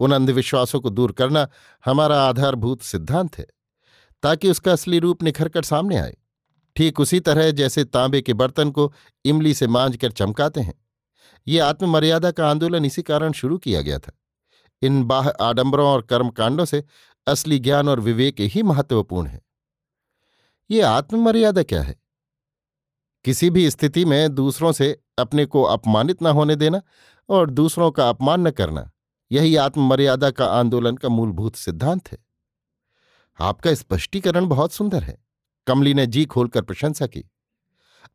उन 0.00 0.12
अंधविश्वासों 0.12 0.80
को 0.80 0.90
दूर 0.90 1.12
करना 1.12 1.46
हमारा 1.84 2.22
आधारभूत 2.22 2.82
सिद्धांत 2.82 3.38
है, 3.38 3.46
ताकि 4.22 4.50
उसका 4.50 4.72
असली 4.72 4.98
रूप 4.98 5.22
निखर 5.22 5.48
कर 5.48 5.62
सामने 5.62 5.96
आए। 5.96 6.16
ठीक 6.76 7.00
उसी 7.00 7.20
तरह 7.20 7.50
जैसे 7.50 7.84
तांबे 7.84 8.20
के 8.22 8.34
बर्तन 8.34 8.70
को 8.70 8.92
इमली 9.24 9.54
से 9.54 9.66
मांझ 9.66 9.96
कर 9.96 10.10
चमकाते 10.12 10.60
हैं। 10.60 10.74
ये 11.46 11.58
आत्ममर्यादा 11.58 12.30
का 12.30 12.50
आंदोलन 12.50 12.84
इसी 12.84 13.02
कारण 13.02 13.32
शुरू 13.32 13.58
किया 13.58 13.80
गया 13.80 13.98
था। 13.98 14.12
इन 14.82 15.04
बाह 15.04 15.28
आडंबरों 15.28 15.88
और 15.88 16.02
कर्मकांडों 16.02 16.64
से 16.64 16.84
असली 17.26 17.58
ज्ञान 17.58 17.88
और 17.88 18.00
विवेक 18.00 18.40
ही 18.40 18.62
महत्वपूर्ण 18.62 19.26
है। 19.26 19.42
ये 20.70 20.80
आत्ममर्यादा 20.80 21.62
क्या 21.62 21.82
है? 21.82 22.00
किसी 23.24 23.50
भी 23.50 23.70
स्थिति 23.70 24.04
में 24.04 24.34
दूसरों 24.34 24.72
से 24.72 25.00
अपने 25.18 25.44
को 25.46 25.62
अपमानित 25.62 26.22
न 26.22 26.26
होने 26.26 26.56
देना 26.56 26.82
और 27.28 27.50
दूसरों 27.50 27.90
का 27.90 28.08
अपमान 28.08 28.48
न 28.48 28.50
करना, 28.50 28.90
यही 29.32 29.56
आत्ममर्यादा 29.56 30.30
का 30.30 30.46
आंदोलन 30.46 30.96
का 30.96 31.08
मूलभूत 31.08 31.56
सिद्धांत 31.56 32.12
है। 32.12 32.18
आपका 33.40 33.74
स्पष्टीकरण 33.74 34.46
बहुत 34.46 34.72
सुंदर 34.72 35.02
है। 35.02 35.18
कमली 35.66 35.94
ने 35.94 36.06
जी 36.06 36.24
खोलकर 36.24 36.62
प्रशंसा 36.62 37.06
की। 37.06 37.24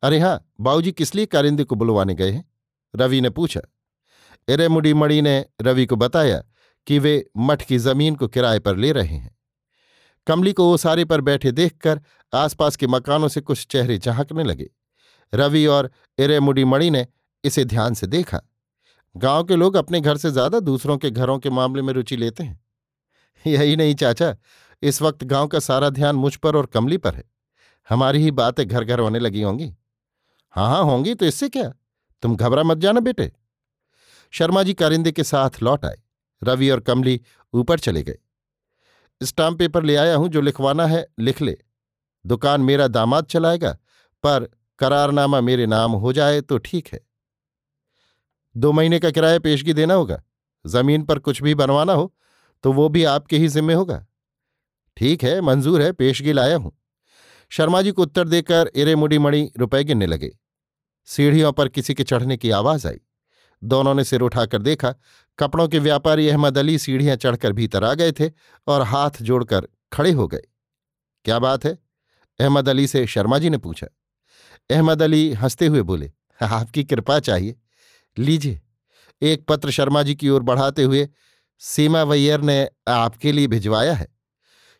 अरे 0.03 0.19
हाँ 0.19 0.51
बाबूजी 0.61 0.91
किस 0.91 1.15
लिए 1.15 1.25
कारिंदे 1.25 1.63
को 1.63 1.75
बुलवाने 1.75 2.13
गए 2.13 2.31
हैं? 2.31 2.51
रवि 2.95 3.21
ने 3.21 3.29
पूछा। 3.29 3.61
इरेमुडी 4.47 4.93
मणि 4.93 5.21
ने 5.21 5.45
रवि 5.61 5.85
को 5.85 5.95
बताया 5.95 6.43
कि 6.87 6.99
वे 6.99 7.25
मठ 7.37 7.61
की 7.61 7.77
ज़मीन 7.77 8.15
को 8.15 8.27
किराए 8.27 8.59
पर 8.59 8.77
ले 8.77 8.91
रहे 8.91 9.15
हैं। 9.15 9.37
कमली 10.27 10.53
को 10.53 10.73
ओसारे 10.73 11.05
पर 11.05 11.21
बैठे 11.21 11.51
देखकर 11.51 12.01
आसपास 12.33 12.75
के 12.75 12.87
मकानों 12.87 13.27
से 13.27 13.41
कुछ 13.41 13.67
चेहरे 13.67 13.97
झांकने 13.97 14.43
लगे। 14.43 14.69
रवि 15.33 15.65
और 15.65 15.91
इरेमुडी 16.17 16.63
मणि 16.63 16.89
ने 16.89 17.07
इसे 17.43 17.65
ध्यान 17.65 17.93
से 17.93 18.07
देखा। 18.07 18.41
गाँव 19.17 19.43
के 19.43 19.55
लोग 19.55 19.75
अपने 19.75 20.01
घर 20.01 20.17
से 20.17 20.31
ज़्यादा 20.31 20.59
दूसरों 20.59 20.97
के 20.97 21.09
घरों 21.11 21.39
के 21.39 21.49
मामले 21.49 21.81
में 21.81 21.93
रुचि 21.93 22.17
लेते 22.17 22.43
हैं। 22.43 22.65
यही 23.45 23.75
नहीं, 23.75 23.95
चाचा, 23.95 24.35
इस 24.83 25.01
वक्त 25.01 25.23
गाँव 25.23 25.47
का 25.47 25.59
सारा 25.59 25.89
ध्यान 25.89 26.15
मुझ 26.15 26.35
पर 26.35 26.55
और 26.55 26.65
कमली 26.65 26.97
पर 26.97 27.15
है। 27.15 27.23
हमारी 27.89 28.19
ही 28.19 28.31
बातें 28.31 28.67
घर 28.67 28.83
घर 28.83 28.99
होने 28.99 29.19
लगी 29.19 29.41
होंगी। 29.41 29.75
हाँ 30.49 30.69
हाँ 30.69 30.83
होंगी 30.83 31.13
तो 31.15 31.25
इससे 31.25 31.49
क्या? 31.49 31.73
तुम 32.21 32.35
घबरा 32.35 32.63
मत 32.63 32.77
जाना 32.77 32.99
बेटे। 32.99 33.31
शर्मा 34.31 34.63
जी 34.63 34.73
कारिंदे 34.73 35.11
के 35.11 35.23
साथ 35.23 35.49
लौट 35.63 35.85
आए। 35.85 36.01
रवि 36.41 36.69
और 36.69 36.79
कमली 36.79 37.19
ऊपर 37.53 37.79
चले 37.79 38.03
गए। 38.03 38.17
स्टाम्प 39.21 39.59
पेपर 39.59 39.83
ले 39.83 39.95
आया 39.95 40.15
हूँ 40.15 40.29
जो 40.29 40.41
लिखवाना 40.41 40.85
है, 40.85 41.05
लिख 41.19 41.41
ले। 41.41 41.57
दुकान 42.25 42.61
मेरा 42.61 42.87
दामाद 42.87 43.25
चलाएगा, 43.25 43.71
पर 44.23 44.49
करारनामा 44.79 45.41
मेरे 45.41 45.65
नाम 45.65 45.91
हो 45.93 46.13
जाए 46.13 46.41
तो 46.41 46.57
ठीक 46.57 46.87
है। 46.87 46.99
दो 48.55 48.71
महीने 48.71 48.99
का 48.99 49.11
किराया 49.11 49.39
पेशगी 49.39 49.73
देना 49.73 49.93
होगा। 49.93 50.21
ज़मीन 50.65 51.03
पर 51.03 51.19
कुछ 51.19 51.41
भी 51.43 51.55
बनवाना 51.55 51.93
हो 51.93 52.13
तो 52.63 52.71
वो 52.73 52.87
भी 52.89 53.03
आपके 53.03 53.37
ही 53.37 53.47
जिम्मे 53.47 53.73
होगा। 53.73 54.05
ठीक 54.97 55.23
है, 55.23 55.39
मंजूर 55.41 55.81
है, 55.81 55.91
पेशगी 55.91 56.33
लाया 56.33 56.57
हूँ। 56.57 56.71
शर्मा 57.51 57.81
जी 57.81 57.91
को 57.91 58.01
उत्तर 58.01 58.27
देकर 58.27 58.71
इरे 58.75 58.95
मुड़ी 58.95 59.17
मणि 59.17 59.51
रुपए 59.57 59.83
गिनने 59.83 60.05
लगे। 60.05 60.31
सीढ़ियों 61.07 61.51
पर 61.51 61.67
किसी 61.67 61.93
के 61.93 62.03
चढ़ने 62.03 62.37
की 62.37 62.51
आवाज़ 62.51 62.87
आई। 62.87 62.99
दोनों 63.61 63.93
ने 63.93 64.03
सिर 64.03 64.21
उठाकर 64.21 64.61
देखा 64.61 64.93
कपड़ों 65.39 65.67
के 65.67 65.79
व्यापारी 65.79 66.29
अहमद 66.29 66.57
अली 66.57 66.77
सीढ़ियाँ 66.77 67.15
चढ़कर 67.15 67.51
भीतर 67.51 67.83
आ 67.83 67.93
गए 67.93 68.11
थे 68.11 68.31
और 68.67 68.81
हाथ 68.81 69.11
जोड़कर 69.21 69.67
खड़े 69.93 70.11
हो 70.11 70.27
गए। 70.27 70.41
क्या 71.25 71.39
बात 71.39 71.65
है? 71.65 71.77
अहमद 72.39 72.69
अली 72.69 72.87
से 72.87 73.07
शर्मा 73.07 73.37
जी 73.37 73.49
ने 73.49 73.57
पूछा। 73.57 73.87
अहमद 74.69 75.01
अली 75.01 75.33
हँसते 75.33 75.67
हुए 75.67 75.81
बोले, 75.81 76.11
आपकी 76.41 76.83
कृपा 76.83 77.19
चाहिए। 77.19 77.55
लीजिए। 78.17 78.61
एक 79.21 79.45
पत्र 79.47 79.71
शर्मा 79.71 80.03
जी 80.03 80.15
की 80.15 80.29
ओर 80.29 80.43
बढ़ाते 80.43 80.83
हुए 80.83 81.09
सीमा 81.59 82.03
वैयर 82.03 82.41
ने 82.41 82.69
आपके 82.87 83.31
लिए 83.31 83.47
भिजवाया 83.47 83.93
है 83.93 84.07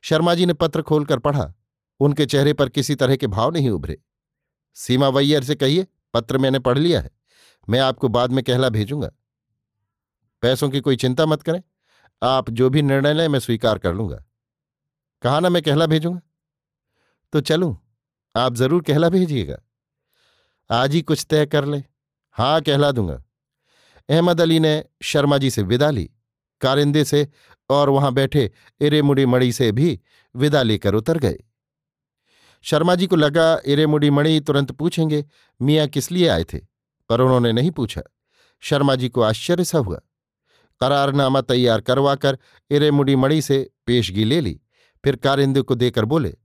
शर्मा 0.01 0.35
जी 0.35 0.45
ने 0.45 0.53
पत्र 0.53 0.81
खोलकर 0.81 1.19
पढ़ा। 1.19 1.53
उनके 1.99 2.25
चेहरे 2.25 2.53
पर 2.53 2.69
किसी 2.69 2.95
तरह 2.95 3.15
के 3.15 3.27
भाव 3.27 3.51
नहीं 3.51 3.69
उभरे। 3.69 3.97
सीमा 4.73 5.07
वैयर 5.09 5.43
से 5.43 5.55
कहिए, 5.55 5.87
पत्र 6.13 6.37
मैंने 6.37 6.59
पढ़ 6.59 6.77
लिया 6.77 7.01
है। 7.01 7.11
मैं 7.69 7.79
आपको 7.79 8.07
बाद 8.07 8.31
में 8.31 8.43
कहला 8.43 8.69
भेजूँगा। 8.69 9.11
पैसों 10.45 10.69
की 10.69 10.79
कोई 10.79 10.95
चिंता 10.95 11.25
मत 11.25 11.41
करें। 11.41 11.63
आप 12.23 12.49
जो 12.49 12.69
भी 12.69 12.81
निर्णय 12.81 13.13
लें, 13.13 13.27
मैं 13.27 13.39
स्वीकार 13.39 13.77
कर 13.77 13.93
लूँगा। 13.93 14.23
कहा 15.21 15.39
ना 15.39 15.49
मैं 15.49 15.63
कहला 15.63 15.85
भेजूँगा? 15.85 16.21
तो 17.33 17.41
चलूँ, 17.41 17.77
आप 18.35 18.55
ज़रूर 18.55 18.83
कहला 18.83 19.09
भेजिएगा। 19.09 19.57
आज 20.71 20.93
ही 20.93 21.01
कुछ 21.01 21.25
तय 21.29 21.45
कर 21.45 21.65
ले। 21.65 21.83
हाँ 22.31 22.61
कहला 22.61 22.91
दूँगा। 22.91 23.23
अहमद 24.09 24.41
अली 24.41 24.59
ने 24.59 24.85
शर्मा 25.03 25.37
जी 25.37 25.49
से 25.49 25.61
विदा 25.61 25.89
ली। 25.89 26.11
कारिंदे 26.61 27.03
से 27.03 27.27
और 27.69 27.89
वहाँ 27.89 28.13
बैठे 28.13 28.51
इरेमुड़ी 28.81 29.25
मणि 29.25 29.51
से 29.51 29.71
भी 29.71 29.99
विदा 30.35 30.61
लेकर 30.61 30.93
उतर 30.93 31.17
गए। 31.17 31.37
शर्मा 32.61 32.95
जी 32.95 33.07
को 33.07 33.15
लगा 33.15 33.61
इरेमुड़ी 33.65 34.09
मणि 34.09 34.39
तुरंत 34.39 34.71
पूछेंगे, 34.71 35.25
मियाँ 35.61 35.87
किस 35.87 36.11
लिए 36.11 36.27
आए 36.27 36.43
थे? 36.43 36.57
पर 37.09 37.21
उन्होंने 37.21 37.51
नहीं 37.51 37.71
पूछा। 37.71 38.01
शर्मा 38.59 38.95
जी 38.95 39.09
को 39.09 39.21
आश्चर्य 39.21 39.63
सा 39.63 39.77
हुआ। 39.77 40.01
करारनामा 40.79 41.41
तैयार 41.41 41.81
करवाकर 41.81 42.37
इरेमुड़ी 42.71 43.15
मणि 43.15 43.41
से 43.41 43.69
पेशगी 43.85 44.23
ले 44.23 44.41
ली। 44.41 44.61
फिर 45.03 45.15
कारिंदे 45.15 45.61
को 45.61 45.75
देकर 45.75 46.05
बोले, 46.05 46.35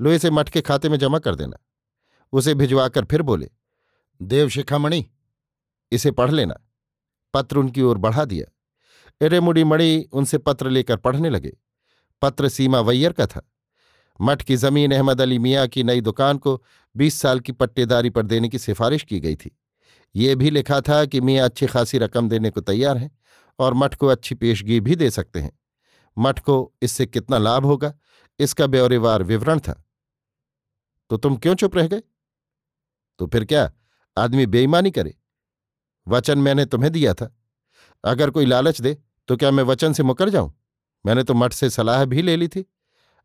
लो, 0.00 0.12
इसे 0.12 0.30
मठ 0.30 0.48
के 0.48 0.60
खाते 0.60 0.88
में 0.88 0.98
जमा 0.98 1.18
कर 1.18 1.34
देना। 1.34 1.56
उसे 2.32 2.54
भिजवाकर 2.54 3.04
फिर 3.04 3.22
बोले 3.22 3.50
देवशिखामणि 4.22 5.10
इसे 5.92 6.10
पढ़ 6.10 6.30
लेना। 6.30 6.54
पत्र 7.34 7.56
उनकी 7.56 7.82
ओर 7.82 7.98
बढ़ा 7.98 8.24
दिया। 8.24 8.56
इरेमुड़ी 9.26 9.64
मणि 9.64 10.08
उनसे 10.12 10.38
पत्र 10.38 10.70
लेकर 10.70 10.96
पढ़ने 10.96 11.30
लगे। 11.30 11.56
पत्र 12.22 12.48
सीमा 12.48 12.80
वैयर 12.80 13.12
का 13.12 13.26
था। 13.26 13.52
मठ 14.20 14.42
की 14.42 14.56
ज़मीन 14.56 14.92
अहमद 14.92 15.20
अली 15.20 15.38
मियाँ 15.38 15.66
की 15.66 15.82
नई 15.82 16.00
दुकान 16.00 16.38
को 16.38 16.62
बीस 16.96 17.14
साल 17.14 17.40
की 17.40 17.52
पट्टेदारी 17.52 18.10
पर 18.10 18.26
देने 18.26 18.48
की 18.48 18.58
सिफारिश 18.58 19.02
की 19.02 19.20
गई 19.20 19.36
थी। 19.36 19.58
ये 20.16 20.34
भी 20.34 20.50
लिखा 20.50 20.80
था 20.80 21.04
कि 21.04 21.20
मियाँ 21.20 21.44
अच्छी 21.44 21.66
खासी 21.66 21.98
रकम 21.98 22.28
देने 22.28 22.50
को 22.50 22.60
तैयार 22.60 22.98
हैं। 22.98 23.18
और 23.60 23.74
मठ 23.74 23.94
को 23.94 24.06
अच्छी 24.06 24.34
पेशगी 24.34 24.80
भी 24.80 24.96
दे 24.96 25.10
सकते 25.10 25.40
हैं। 25.40 25.58
मठ 26.18 26.38
को 26.40 26.74
इससे 26.82 27.06
कितना 27.06 27.38
लाभ 27.38 27.64
होगा? 27.64 27.94
इसका 28.38 28.66
ब्यौरेवार 28.66 29.22
विवरण 29.22 29.58
था। 29.58 29.84
तो 31.10 31.16
तुम 31.16 31.36
क्यों 31.36 31.54
चुप 31.54 31.76
रह 31.76 31.86
गए? 31.86 32.02
तो 33.18 33.26
फिर 33.26 33.44
क्या? 33.44 33.72
आदमी 34.18 34.46
बेईमानी 34.46 34.90
करे। 34.90 35.16
वचन 36.08 36.38
मैंने 36.38 36.64
तुम्हें 36.64 36.92
दिया 36.92 37.14
था। 37.14 37.36
अगर 38.04 38.30
कोई 38.30 38.46
लालच 38.46 38.80
दे 38.80 38.98
तो 39.28 39.36
क्या 39.36 39.50
मैं 39.50 39.64
वचन 39.64 39.92
से 39.92 40.02
मुकर 40.02 40.28
जाऊँ? 40.28 40.52
मैंने 41.06 41.22
तो 41.22 41.34
मठ 41.34 41.52
से 41.52 41.70
सलाह 41.70 42.04
भी 42.04 42.22
ले 42.22 42.36
ली 42.36 42.48
थी। 42.48 42.64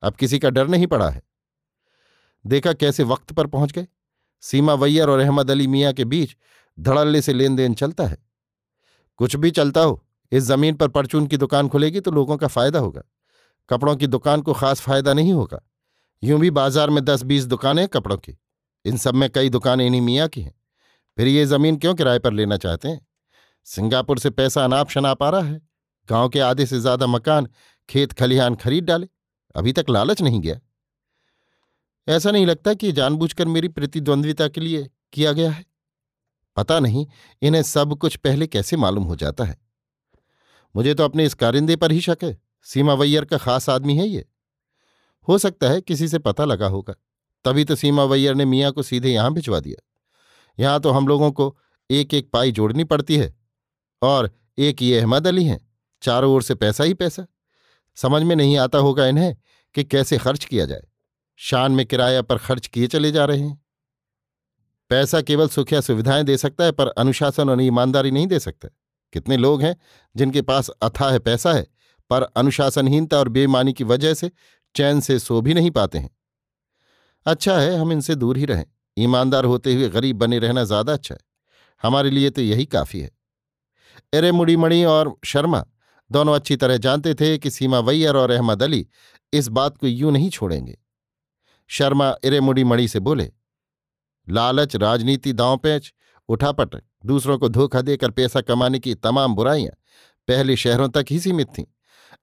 अब 0.01 0.15
किसी 0.15 0.39
का 0.39 0.49
डर 0.49 0.67
नहीं 0.67 0.87
पड़ा 0.87 1.09
है। 1.09 1.21
देखा 2.45 2.73
कैसे 2.73 3.03
वक्त 3.03 3.31
पर 3.33 3.47
पहुँच 3.47 3.71
गए। 3.71 3.87
सीमा 4.41 4.73
वैयर 4.73 5.09
और 5.09 5.19
अहमद 5.19 5.51
अली 5.51 5.67
मियाँ 5.67 5.93
के 5.93 6.05
बीच 6.05 6.35
धड़ल्ले 6.79 7.21
से 7.21 7.33
लेन 7.33 7.55
देन 7.55 7.73
चलता 7.73 8.05
है। 8.05 8.17
कुछ 9.17 9.35
भी 9.35 9.51
चलता 9.51 9.81
हो 9.81 10.04
इस 10.31 10.43
ज़मीन 10.43 10.75
पर 10.75 10.87
परचून 10.87 11.27
की 11.27 11.37
दुकान 11.37 11.69
खुलेगी 11.69 11.99
तो 11.99 12.11
लोगों 12.11 12.37
का 12.37 12.47
फ़ायदा 12.47 12.79
होगा। 12.79 13.01
कपड़ों 13.69 13.95
की 13.95 14.07
दुकान 14.07 14.41
को 14.41 14.53
खास 14.53 14.81
फ़ायदा 14.81 15.13
नहीं 15.13 15.33
होगा। 15.33 15.61
यूँ 16.23 16.39
भी 16.39 16.49
बाज़ार 16.51 16.89
में 16.89 17.03
दस 17.05 17.23
बीस 17.23 17.45
दुकानें 17.45 17.87
कपड़ों 17.87 18.17
की। 18.17 18.37
इन 18.85 18.97
सब 18.97 19.15
में 19.15 19.29
कई 19.29 19.49
दुकानें 19.49 19.85
इन्हीं 19.85 20.01
मियाँ 20.01 20.27
की 20.27 20.41
हैं। 20.41 20.53
फिर 21.17 21.27
ये 21.27 21.45
ज़मीन 21.45 21.77
क्यों 21.77 21.93
किराए 21.95 22.19
पर 22.19 22.33
लेना 22.33 22.57
चाहते 22.57 22.87
हैं? 22.87 23.07
सिंगापुर 23.67 24.19
से 24.19 24.29
पैसा 24.29 24.63
अनाप 24.63 24.89
शनाप 24.89 25.23
आ 25.23 25.29
रहा 25.29 25.41
है। 25.41 25.61
गाँव 26.09 26.29
के 26.29 26.39
आधे 26.39 26.65
से 26.65 26.79
ज़्यादा 26.79 27.07
मकान 27.07 27.47
खेत 27.89 28.13
खलिहान 28.13 28.55
खरीद 28.55 28.83
डाले। 28.83 29.07
अभी 29.55 29.73
तक 29.73 29.85
लालच 29.89 30.21
नहीं 30.21 30.41
गया। 30.41 30.59
ऐसा 32.07 32.31
नहीं 32.31 32.45
लगता 32.45 32.73
कि 32.73 32.91
जानबूझकर 32.91 33.47
मेरी 33.47 33.67
प्रतिद्वंद्विता 33.67 34.47
के 34.47 34.61
लिए 34.61 34.89
किया 35.13 35.31
गया 35.31 35.51
है। 35.51 35.65
पता 36.57 36.79
नहीं, 36.79 37.05
इन्हें 37.41 37.61
सब 37.63 37.97
कुछ 37.97 38.15
पहले 38.15 38.47
कैसे 38.47 38.77
मालूम 38.77 39.03
हो 39.03 39.15
जाता 39.15 39.43
है। 39.43 39.57
मुझे 40.75 40.93
तो 40.93 41.03
अपने 41.03 41.25
इस 41.25 41.33
कारिंदे 41.33 41.75
पर 41.75 41.91
ही 41.91 42.01
शक 42.01 42.17
है। 42.23 42.41
सीमा 42.63 42.93
वैयर 42.93 43.25
का 43.25 43.37
खास 43.37 43.69
आदमी 43.69 43.97
है 43.97 44.07
ये। 44.07 44.25
हो 45.27 45.37
सकता 45.37 45.69
है 45.69 45.81
किसी 45.81 46.07
से 46.07 46.19
पता 46.19 46.45
लगा 46.45 46.67
होगा। 46.67 46.93
तभी 47.45 47.65
तो 47.65 47.75
सीमा 47.75 48.03
वैयर 48.03 48.35
ने 48.35 48.45
मियाँ 48.45 48.71
को 48.71 48.83
सीधे 48.83 49.09
यहाँ 49.09 49.33
भिजवा 49.33 49.59
दिया। 49.59 49.87
यहाँ 50.59 50.79
तो 50.79 50.89
हम 50.89 51.07
लोगों 51.07 51.31
को 51.31 51.57
एक 51.91 52.13
एक 52.13 52.29
पाई 52.31 52.51
जोड़नी 52.51 52.83
पड़ती 52.83 53.17
है 53.17 53.35
और 54.01 54.31
एक 54.57 54.81
ये 54.81 54.99
अहमद 54.99 55.27
अली 55.27 55.45
हैं। 55.45 55.71
चारों 56.01 56.33
ओर 56.33 56.43
से 56.43 56.55
पैसा 56.55 56.83
ही 56.83 56.93
पैसा। 56.93 57.25
समझ 57.95 58.23
में 58.23 58.35
नहीं 58.35 58.57
आता 58.57 58.77
होगा 58.77 59.07
इन्हें 59.07 59.35
कि 59.73 59.83
कैसे 59.83 60.17
खर्च 60.17 60.45
किया 60.45 60.65
जाए। 60.65 60.83
शान 61.35 61.71
में 61.71 61.85
किराया 61.85 62.21
पर 62.21 62.37
खर्च 62.37 62.67
किए 62.67 62.87
चले 62.87 63.11
जा 63.11 63.25
रहे 63.25 63.39
हैं। 63.39 63.65
पैसा 64.89 65.21
केवल 65.21 65.47
सुखिया 65.47 65.81
सुविधाएँ 65.81 66.23
दे 66.23 66.37
सकता 66.37 66.63
है 66.63 66.71
पर 66.71 66.87
अनुशासन 66.87 67.49
और 67.49 67.61
ईमानदारी 67.61 68.11
नहीं 68.11 68.27
दे 68.27 68.39
सकता। 68.39 68.69
कितने 69.15 69.37
लोग 69.37 69.61
हैं, 69.61 69.75
जिनके 70.15 70.41
पास 70.41 70.69
अथाह 70.69 71.17
पैसा 71.19 71.53
है, 71.53 71.65
पर 72.09 72.23
अनुशासनहीनता 72.37 73.17
और 73.17 73.29
बेईमानी 73.29 73.73
की 73.73 73.83
वजह 73.83 74.13
से 74.13 74.31
चैन 74.75 74.99
से 74.99 75.19
सो 75.19 75.41
भी 75.41 75.53
नहीं 75.53 75.71
पाते 75.71 75.97
हैं। 75.97 76.09
अच्छा 77.25 77.57
है, 77.59 77.75
हम 77.77 77.91
इनसे 77.91 78.15
दूर 78.15 78.37
ही 78.37 78.45
रहें। 78.45 78.65
ईमानदार 78.97 79.45
होते 79.45 79.73
हुए 79.73 79.89
गरीब 79.89 80.17
बने 80.17 80.39
रहना 80.39 80.63
ज़्यादा 80.63 80.93
अच्छा 80.93 81.15
है। 81.15 81.19
हमारे 81.83 82.09
लिए 82.09 82.29
तो 82.29 82.41
यही 82.41 82.65
काफ़ी 82.65 82.99
है। 82.99 83.09
एरे 84.13 84.31
मुड़ीमणि 84.31 84.83
और 84.85 85.15
शर्मा, 85.25 85.63
दोनों 86.11 86.35
अच्छी 86.35 86.55
तरह 86.55 86.77
जानते 86.77 87.13
थे 87.13 87.37
कि 87.37 87.51
सीमा 87.51 87.79
वैयर 87.79 88.15
और 88.15 88.31
अहमद 88.31 88.63
अली 88.63 88.85
इस 89.33 89.47
बात 89.49 89.77
को 89.77 89.87
यूँ 89.87 90.11
नहीं 90.11 90.29
छोड़ेंगे। 90.29 90.77
शर्मा 91.69 92.13
इरे 92.23 92.39
मुड़ीमणि 92.39 92.87
से 92.87 92.99
बोले, 92.99 93.31
लालच, 94.27 94.75
राजनीति 94.75 95.33
दांव 95.33 95.57
पैच 95.57 95.93
उठापटक। 96.29 96.83
दूसरों 97.05 97.39
को 97.39 97.49
धोखा 97.49 97.81
देकर 97.81 98.11
पैसा 98.11 98.41
कमाने 98.41 98.79
की 98.79 98.95
तमाम 98.95 99.35
बुराइयाँ 99.35 99.71
पहले 100.27 100.55
शहरों 100.55 100.89
तक 100.89 101.05
ही 101.11 101.19
सीमित 101.19 101.47
थीं। 101.57 101.65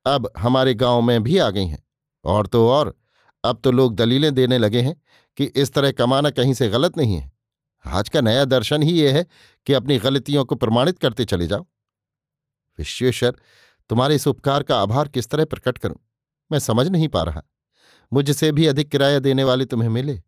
अब 0.07 0.33
हमारे 0.39 0.75
गाँव 0.75 1.01
में 1.01 1.23
भी 1.23 1.39
आ 1.39 1.51
गई 1.51 1.67
हैं। 1.67 1.85
और 2.25 2.47
तो 2.47 2.69
और। 2.69 2.95
अब 3.45 3.61
तो 3.65 3.71
लोग 3.71 3.95
दलीलें 3.95 4.35
देने 4.35 4.59
लगे 4.59 4.81
हैं 4.81 5.03
कि 5.37 5.45
इस 5.45 5.73
तरह 5.73 5.93
कमाना 5.93 6.31
कहीं 6.31 6.55
से 6.55 6.69
गलत 6.69 6.97
नहीं 6.97 7.17
है। 7.17 7.33
आज 7.87 8.09
का 8.09 8.21
नया 8.21 8.45
दर्शन 8.45 8.83
ही 8.83 9.03
यह 9.03 9.15
है 9.15 9.27
कि 9.67 9.73
अपनी 9.73 9.99
गलतियों 9.99 10.45
को 10.45 10.55
प्रमाणित 10.55 10.99
करते 10.99 11.25
चले 11.25 11.47
जाओ। 11.47 11.67
विश्वेश्वर, 12.79 13.31
तुम्हारे 13.89 14.15
इस 14.15 14.29
उपकार 14.29 14.63
का 14.63 14.83
आभार 14.83 15.09
किस 15.09 15.29
तरह 15.29 15.45
प्रकट 15.45 15.79
करूँ? 15.79 15.97
मैं 16.53 16.59
समझ 16.59 16.89
नहीं 16.89 17.09
पा 17.09 17.23
रहा। 17.23 17.43
मुझसे 18.13 18.53
भी 18.53 18.67
अधिक 18.67 18.89
किराया 18.89 19.19
देने 19.19 19.45
वाले 19.45 19.65
तुम्हें 19.65 19.89
मिले, 19.89 20.23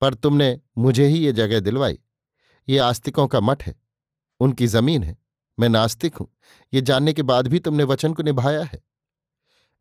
पर 0.00 0.14
तुमने 0.14 0.60
मुझे 0.78 1.06
ही 1.06 1.18
ये 1.18 1.32
जगह 1.32 1.60
दिलवाई। 1.60 1.98
ये 2.68 2.78
आस्तिकों 2.78 3.26
का 3.26 3.40
मठ 3.40 3.62
है। 3.62 3.83
उनकी 4.44 4.66
ज़मीन 4.66 5.02
है। 5.02 5.16
मैं 5.58 5.68
नास्तिक 5.68 6.16
हूँ। 6.16 6.28
ये 6.72 6.80
जानने 6.80 7.12
के 7.12 7.22
बाद 7.22 7.48
भी 7.48 7.58
तुमने 7.58 7.84
वचन 7.84 8.12
को 8.14 8.22
निभाया 8.22 8.62
है। 8.62 8.82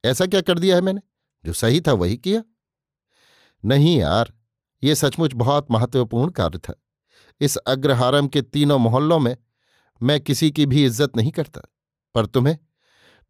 ऐसा 0.03 0.25
क्या 0.25 0.41
कर 0.41 0.59
दिया 0.59 0.75
है 0.75 0.81
मैंने? 0.81 1.01
जो 1.43 1.53
सही 1.53 1.81
था 1.81 1.93
वही 1.93 2.17
किया। 2.17 2.43
नहीं 3.63 3.97
यार, 3.97 4.33
ये 4.83 4.95
सचमुच 4.95 5.33
बहुत 5.33 5.71
महत्वपूर्ण 5.71 6.31
कार्य 6.31 6.57
था। 6.57 6.73
इस 7.41 7.57
अग्रहारम 7.57 8.27
के 8.27 8.41
तीनों 8.41 8.79
मोहल्लों 8.79 9.19
में 9.19 9.35
मैं 10.01 10.19
किसी 10.19 10.51
की 10.51 10.65
भी 10.65 10.85
इज़्ज़त 10.85 11.17
नहीं 11.17 11.31
करता। 11.31 11.61
पर 12.15 12.25
तुम्हें 12.25 12.57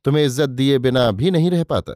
तुम्हें 0.05 0.23
इज़्ज़त 0.25 0.49
दिए 0.49 0.77
बिना 0.79 1.09
भी 1.11 1.31
नहीं 1.31 1.51
रह 1.51 1.63
पाता। 1.63 1.93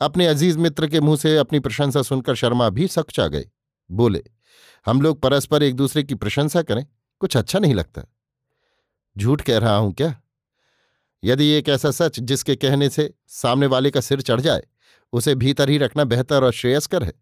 अपने 0.00 0.26
अज़ीज़ 0.26 0.58
मित्र 0.58 0.86
के 0.88 1.00
मुँह 1.00 1.16
से 1.16 1.36
अपनी 1.36 1.60
प्रशंसा 1.60 2.02
सुनकर 2.02 2.34
शर्मा 2.34 2.68
भी 2.68 2.88
सकचा 2.88 3.26
गए। 3.26 3.48
बोले, 3.90 4.22
हम 4.86 5.02
लोग 5.02 5.20
परस्पर 5.20 5.62
एक 5.62 5.74
दूसरे 5.74 6.02
की 6.02 6.14
प्रशंसा 6.14 6.62
करें, 6.62 6.86
कुछ 7.20 7.36
अच्छा 7.36 7.58
नहीं 7.58 7.74
लगता। 7.74 8.02
झूठ 9.18 9.42
कह 9.42 9.58
रहा 9.58 9.76
हूँ 9.76 9.92
क्या? 9.92 10.22
यदि 11.24 11.46
एक 11.46 11.68
ऐसा 11.68 11.90
सच 11.90 12.20
जिसके 12.20 12.56
कहने 12.56 12.88
से 12.88 13.14
सामने 13.26 13.66
वाले 13.66 13.90
का 13.90 14.00
सिर 14.00 14.20
चढ़ 14.20 14.40
जाए, 14.40 14.62
उसे 15.12 15.34
भीतर 15.34 15.68
ही 15.68 15.78
रखना 15.78 16.04
बेहतर 16.04 16.44
और 16.44 16.52
श्रेयस्कर 16.52 17.02
है। 17.02 17.12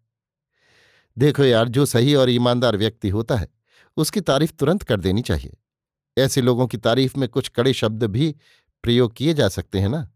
देखो 1.17 1.43
यार, 1.43 1.67
जो 1.67 1.85
सही 1.85 2.15
और 2.15 2.29
ईमानदार 2.29 2.77
व्यक्ति 2.77 3.09
होता 3.09 3.35
है, 3.35 3.47
उसकी 3.97 4.21
तारीफ़ 4.21 4.53
तुरंत 4.53 4.83
कर 4.83 4.99
देनी 4.99 5.21
चाहिए। 5.21 5.57
ऐसे 6.17 6.41
लोगों 6.41 6.67
की 6.67 6.77
तारीफ़ 6.77 7.19
में 7.19 7.29
कुछ 7.29 7.49
कड़े 7.49 7.73
शब्द 7.73 8.03
भी 8.03 8.35
प्रयोग 8.83 9.13
किए 9.13 9.33
जा 9.33 9.47
सकते 9.47 9.79
हैं 9.79 9.89
ना? 9.89 10.11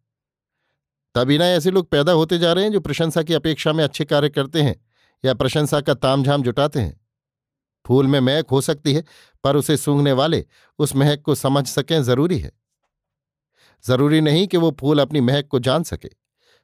तभी 1.16 1.38
ना 1.38 1.46
ऐसे 1.46 1.72
लोग 1.72 1.90
पैदा 1.90 2.12
होते 2.12 2.38
जा 2.38 2.54
रहे 2.54 2.64
हैं 2.64 2.72
जो 2.72 2.80
प्रशंसा 2.80 3.24
की 3.24 3.34
अपेक्षा 3.34 3.74
में 3.74 3.84
अच्छे 3.84 4.06
कार्य 4.06 4.30
करते 4.30 4.62
हैं 4.62 4.86
या 5.26 5.34
प्रशंसा 5.34 5.82
का 5.82 5.94
तामझाम 5.94 6.44
जुटाते 6.44 6.80
हैं। 6.80 7.05
फूल 7.86 8.08
में 8.08 8.19
महक 8.19 8.50
हो 8.50 8.62
सकती 8.62 8.93
है, 8.93 9.04
पर 9.43 9.56
उसे 9.56 9.78
सूंघने 9.78 10.12
वाले 10.12 10.45
उस 10.80 10.95
महक 10.95 11.21
को 11.21 11.36
समझ 11.36 11.67
सकें 11.67 12.04
ज़रूरी 12.04 12.39
है। 12.39 12.52
ज़रूरी 13.88 14.21
नहीं 14.21 14.48
कि 14.48 14.58
वो 14.58 14.78
फूल 14.80 15.00
अपनी 15.00 15.21
महक 15.21 15.48
को 15.48 15.60
जान 15.60 15.84
सके। 15.84 16.10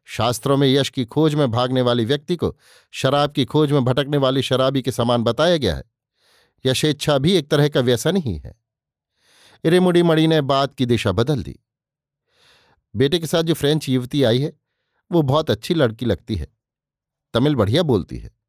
शास्त्रों 0.05 0.57
में 0.57 0.67
यश 0.67 0.89
की 0.89 1.05
खोज 1.05 1.35
में 1.35 1.51
भागने 1.51 1.81
वाले 1.81 2.05
व्यक्ति 2.05 2.35
को 2.35 2.57
शराब 2.91 3.31
की 3.31 3.45
खोज 3.45 3.71
में 3.71 3.85
भटकने 3.85 4.17
वाली 4.17 4.41
शराबी 4.41 4.81
के 4.81 4.91
समान 4.91 5.23
बताया 5.23 5.57
गया 5.57 5.75
है। 5.75 5.83
यशेच्छा 6.65 7.17
भी 7.17 7.33
एक 7.33 7.47
तरह 7.47 7.69
का 7.69 7.79
व्यसन 7.79 8.17
ही 8.17 8.37
है। 8.37 8.55
इरेमुड़ी 9.63 10.03
मणि 10.03 10.27
ने 10.27 10.41
बात 10.41 10.73
की 10.73 10.85
दिशा 10.85 11.11
बदल 11.11 11.43
दी। 11.43 11.59
बेटे 12.95 13.19
के 13.19 13.27
साथ 13.27 13.43
जो 13.43 13.53
फ्रेंच 13.53 13.89
युवती 13.89 14.23
आई 14.23 14.39
है, 14.39 14.53
वो 15.11 15.21
बहुत 15.21 15.51
अच्छी 15.51 15.73
लड़की 15.73 16.05
लगती 16.05 16.35
है। 16.35 16.47
तमिल 17.33 17.55
बढ़िया 17.55 17.83
बोलती 17.83 18.17
है। 18.17 18.40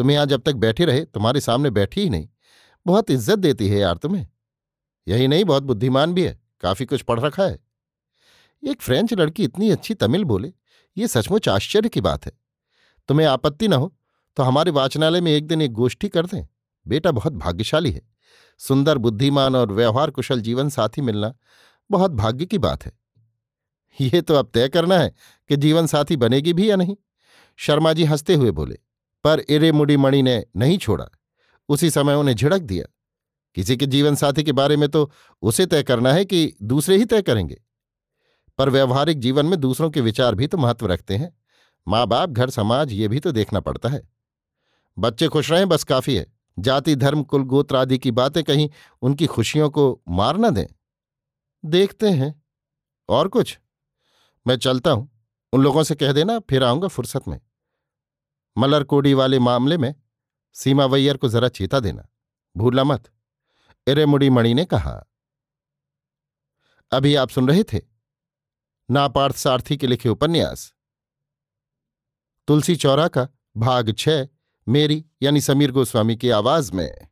तुम्हें 0.00 0.14
यहाँ 0.14 0.26
जब 0.26 0.42
तक 0.42 0.54
बैठे 0.54 0.84
रहे, 0.84 1.04
तुम्हारे 1.04 1.40
सामने 1.40 1.70
बैठी 1.70 2.00
ही 2.00 2.10
नहीं। 2.10 2.28
बहुत 2.86 3.10
इज़्ज़त 3.10 3.38
देती 3.38 3.68
है 3.68 3.78
यार 3.78 3.96
तुम्हें। 3.96 4.26
यही 5.06 5.28
नहीं, 5.28 5.44
बहुत 5.44 5.62
बुद्धिमान 5.62 6.14
भी 6.14 6.24
है, 6.24 6.40
काफ़ी 6.60 6.86
कुछ 6.86 7.02
पढ़ 7.02 7.20
रखा 7.20 7.44
है। 7.44 7.58
एक 8.62 8.82
फ्रेंच 8.82 9.12
लड़की 9.14 9.44
इतनी 9.44 9.70
अच्छी 9.70 9.94
तमिल 9.94 10.24
बोले, 10.24 10.52
ये 10.96 11.08
सचमुच 11.08 11.48
आश्चर्य 11.48 11.88
की 11.88 12.00
बात 12.00 12.26
है। 12.26 12.32
तुम्हें 13.08 13.26
आपत्ति 13.26 13.68
न 13.68 13.72
हो 13.72 13.94
तो 14.36 14.42
हमारे 14.42 14.70
वाचनालय 14.70 15.20
में 15.20 15.32
एक 15.32 15.46
दिन 15.46 15.62
एक 15.62 15.72
गोष्ठी 15.72 16.08
कर 16.08 16.26
दें। 16.26 16.46
बेटा 16.86 17.10
बहुत 17.10 17.32
भाग्यशाली 17.34 17.90
है। 17.92 18.02
सुंदर, 18.60 18.98
बुद्धिमान 18.98 19.56
और 19.56 19.72
व्यवहार 19.72 20.10
कुशल 20.10 20.40
जीवन 20.40 20.68
साथी 20.68 21.02
मिलना 21.02 21.34
बहुत 21.90 22.10
भाग्य 22.10 22.46
की 22.46 22.58
बात 22.58 22.86
है। 22.86 22.92
ये 23.98 24.20
तो 24.20 24.34
अब 24.34 24.50
तय 24.54 24.68
करना 24.68 24.98
है 24.98 25.14
कि 25.50 25.56
जीवन 25.56 25.86
साथी 25.86 26.16
बनेगी 26.16 26.52
भी 26.52 26.70
या 26.70 26.76
नहीं। 26.76 26.96
शर्मा 27.58 27.92
जी 27.92 28.04
हँसते 28.04 28.34
हुए 28.34 28.50
बोले 28.50 28.78
पर 29.24 29.40
इरे 29.48 29.72
मुड़ी 29.72 29.96
मणि 29.96 30.22
ने 30.22 30.44
नहीं 30.56 30.78
छोड़ा। 30.78 31.06
उसी 31.68 31.90
समय 31.90 32.14
उन्हें 32.14 32.34
झिड़क 32.34 32.62
दिया। 32.62 32.94
किसी 33.54 33.76
के 33.76 33.86
जीवन 33.86 34.14
साथी 34.14 34.44
के 34.44 34.52
बारे 34.52 34.76
में 34.76 34.88
तो 34.88 35.10
उसे 35.42 35.66
तय 35.66 35.82
करना 35.82 36.12
है 36.12 36.24
कि 36.24 36.56
दूसरे 36.62 36.96
ही 36.96 37.04
तय 37.04 37.22
करेंगे। 37.22 37.62
पर 38.58 38.68
व्यवहारिक 38.68 39.20
जीवन 39.20 39.46
में 39.46 39.60
दूसरों 39.60 39.90
के 39.90 40.00
विचार 40.00 40.34
भी 40.34 40.46
तो 40.46 40.58
महत्व 40.58 40.86
रखते 40.86 41.16
हैं। 41.16 41.38
माँ 41.88 42.06
बाप 42.06 42.30
घर, 42.30 42.50
समाज, 42.50 42.92
ये 42.92 43.08
भी 43.08 43.20
तो 43.20 43.32
देखना 43.32 43.60
पड़ता 43.60 43.88
है। 43.88 44.08
बच्चे 44.98 45.28
खुश 45.28 45.50
रहें 45.50 45.68
बस 45.68 45.84
काफ़ी 45.84 46.16
है। 46.16 46.26
जाति, 46.58 46.96
धर्म, 46.96 47.22
कुल, 47.22 47.42
गोत्र 47.42 47.76
आदि 47.76 47.98
की 47.98 48.10
बातें 48.10 48.44
कहीं 48.44 48.70
उनकी 49.02 49.26
खुशियों 49.26 49.70
को 49.70 50.02
मार 50.08 50.38
न 50.38 50.50
दें। 50.50 50.66
देखते 51.64 52.08
हैं। 52.08 52.42
और 53.08 53.28
कुछ? 53.28 53.58
मैं 54.46 54.56
चलता 54.56 54.90
हूँ। 54.90 55.10
उन 55.52 55.62
लोगों 55.62 55.82
से 55.82 55.94
कह 55.94 56.12
देना, 56.12 56.38
फिर 56.38 56.64
आऊँगा 56.64 56.88
फुर्सत 56.88 57.28
में। 57.28 57.40
मलरकोडी 58.60 59.14
वाले 59.14 59.38
मामले 59.38 59.78
में 59.78 59.94
सीमावैयर 60.54 61.16
को 61.16 61.28
जरा 61.28 61.48
चेता 61.48 61.80
देना। 61.80 62.08
भूला 62.56 62.84
मत। 62.84 63.10
इरेमुड़ी 63.86 64.30
मणि 64.30 64.54
ने 64.54 64.64
कहा, 64.64 65.06
अभी 66.92 67.14
आप 67.14 67.28
सुन 67.28 67.48
रहे 67.48 67.64
थे? 67.64 67.80
नापार्थ 68.90 69.36
सारथी 69.36 69.76
के 69.76 69.86
लिखे 69.86 70.08
उपन्यास। 70.08 70.74
तुलसी 72.46 72.76
चौरा 72.76 73.08
का 73.08 73.28
भाग 73.56 73.94
छ 73.98 74.08
मेरी 74.68 75.04
यानी 75.22 75.40
समीर 75.40 75.72
गोस्वामी 75.72 76.16
की 76.16 76.30
आवाज़ 76.30 76.72
में। 76.72 77.09